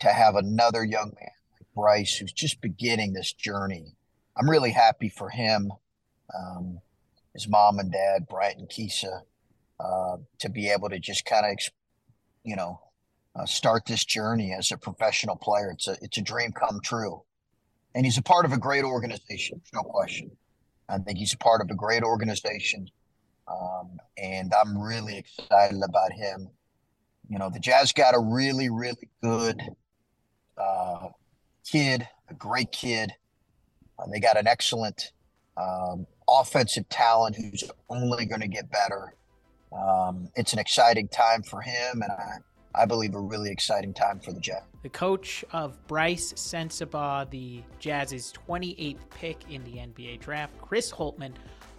To 0.00 0.08
have 0.08 0.36
another 0.36 0.84
young 0.84 1.12
man 1.20 1.32
like 1.52 1.66
Brice 1.74 2.14
who's 2.14 2.32
just 2.32 2.60
beginning 2.60 3.14
this 3.14 3.32
journey, 3.32 3.96
I'm 4.36 4.48
really 4.48 4.70
happy 4.70 5.08
for 5.08 5.28
him 5.28 5.72
um, 6.34 6.80
his 7.32 7.48
mom 7.48 7.78
and 7.78 7.92
dad, 7.92 8.26
Bryant 8.28 8.58
and 8.58 8.68
Kisa, 8.68 9.22
uh, 9.80 10.16
to 10.40 10.48
be 10.48 10.70
able 10.70 10.88
to 10.88 10.98
just 10.98 11.24
kind 11.24 11.46
of, 11.46 11.58
you 12.44 12.56
know, 12.56 12.80
uh, 13.36 13.46
start 13.46 13.84
this 13.86 14.04
journey 14.04 14.52
as 14.52 14.72
a 14.72 14.76
professional 14.76 15.36
player. 15.36 15.70
It's 15.70 15.86
a 15.86 15.96
it's 16.02 16.18
a 16.18 16.22
dream 16.22 16.52
come 16.52 16.80
true, 16.82 17.22
and 17.94 18.04
he's 18.04 18.18
a 18.18 18.22
part 18.22 18.44
of 18.44 18.52
a 18.52 18.58
great 18.58 18.84
organization, 18.84 19.60
no 19.72 19.82
question. 19.82 20.30
I 20.88 20.98
think 20.98 21.18
he's 21.18 21.34
a 21.34 21.38
part 21.38 21.60
of 21.60 21.70
a 21.70 21.74
great 21.74 22.02
organization, 22.02 22.88
um, 23.50 23.98
and 24.16 24.52
I'm 24.54 24.76
really 24.78 25.16
excited 25.16 25.80
about 25.82 26.12
him. 26.12 26.48
You 27.28 27.38
know, 27.38 27.50
the 27.50 27.60
Jazz 27.60 27.92
got 27.92 28.14
a 28.14 28.20
really 28.20 28.70
really 28.70 29.08
good 29.22 29.60
uh, 30.56 31.08
kid, 31.64 32.06
a 32.28 32.34
great 32.34 32.72
kid. 32.72 33.12
Uh, 33.98 34.04
they 34.12 34.20
got 34.20 34.38
an 34.38 34.46
excellent 34.46 35.12
um, 35.56 36.06
offensive 36.28 36.88
talent 36.88 37.36
who's 37.36 37.64
only 37.88 38.26
going 38.26 38.40
to 38.40 38.48
get 38.48 38.70
better. 38.70 39.14
Um, 39.72 40.30
it's 40.34 40.52
an 40.52 40.58
exciting 40.58 41.08
time 41.08 41.42
for 41.42 41.60
him, 41.60 42.02
and 42.02 42.10
I, 42.10 42.36
I 42.74 42.86
believe 42.86 43.14
a 43.14 43.20
really 43.20 43.50
exciting 43.50 43.92
time 43.92 44.20
for 44.20 44.32
the 44.32 44.40
Jazz. 44.40 44.62
The 44.82 44.88
coach 44.88 45.44
of 45.52 45.84
Brice 45.86 46.32
Sensabaugh, 46.34 47.28
the 47.30 47.62
Jazz's 47.78 48.32
28th 48.48 48.98
pick 49.10 49.38
in 49.50 49.64
the 49.64 49.72
NBA 49.72 50.20
draft, 50.20 50.52
Chris 50.62 50.90
Holtmann 50.90 51.32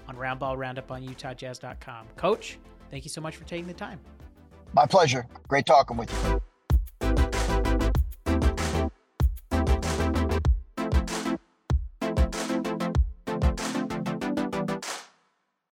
on 0.10 0.16
Roundball 0.16 0.58
Roundup 0.58 0.92
on 0.92 1.04
UtahJazz.com. 1.04 2.08
Coach, 2.18 2.58
thank 2.90 3.06
you 3.06 3.10
so 3.10 3.22
much 3.22 3.36
for 3.36 3.46
taking 3.46 3.68
the 3.68 3.74
time. 3.74 4.00
My 4.74 4.86
pleasure. 4.86 5.26
Great 5.48 5.66
talking 5.66 5.98
with 5.98 6.12
you. 6.12 6.42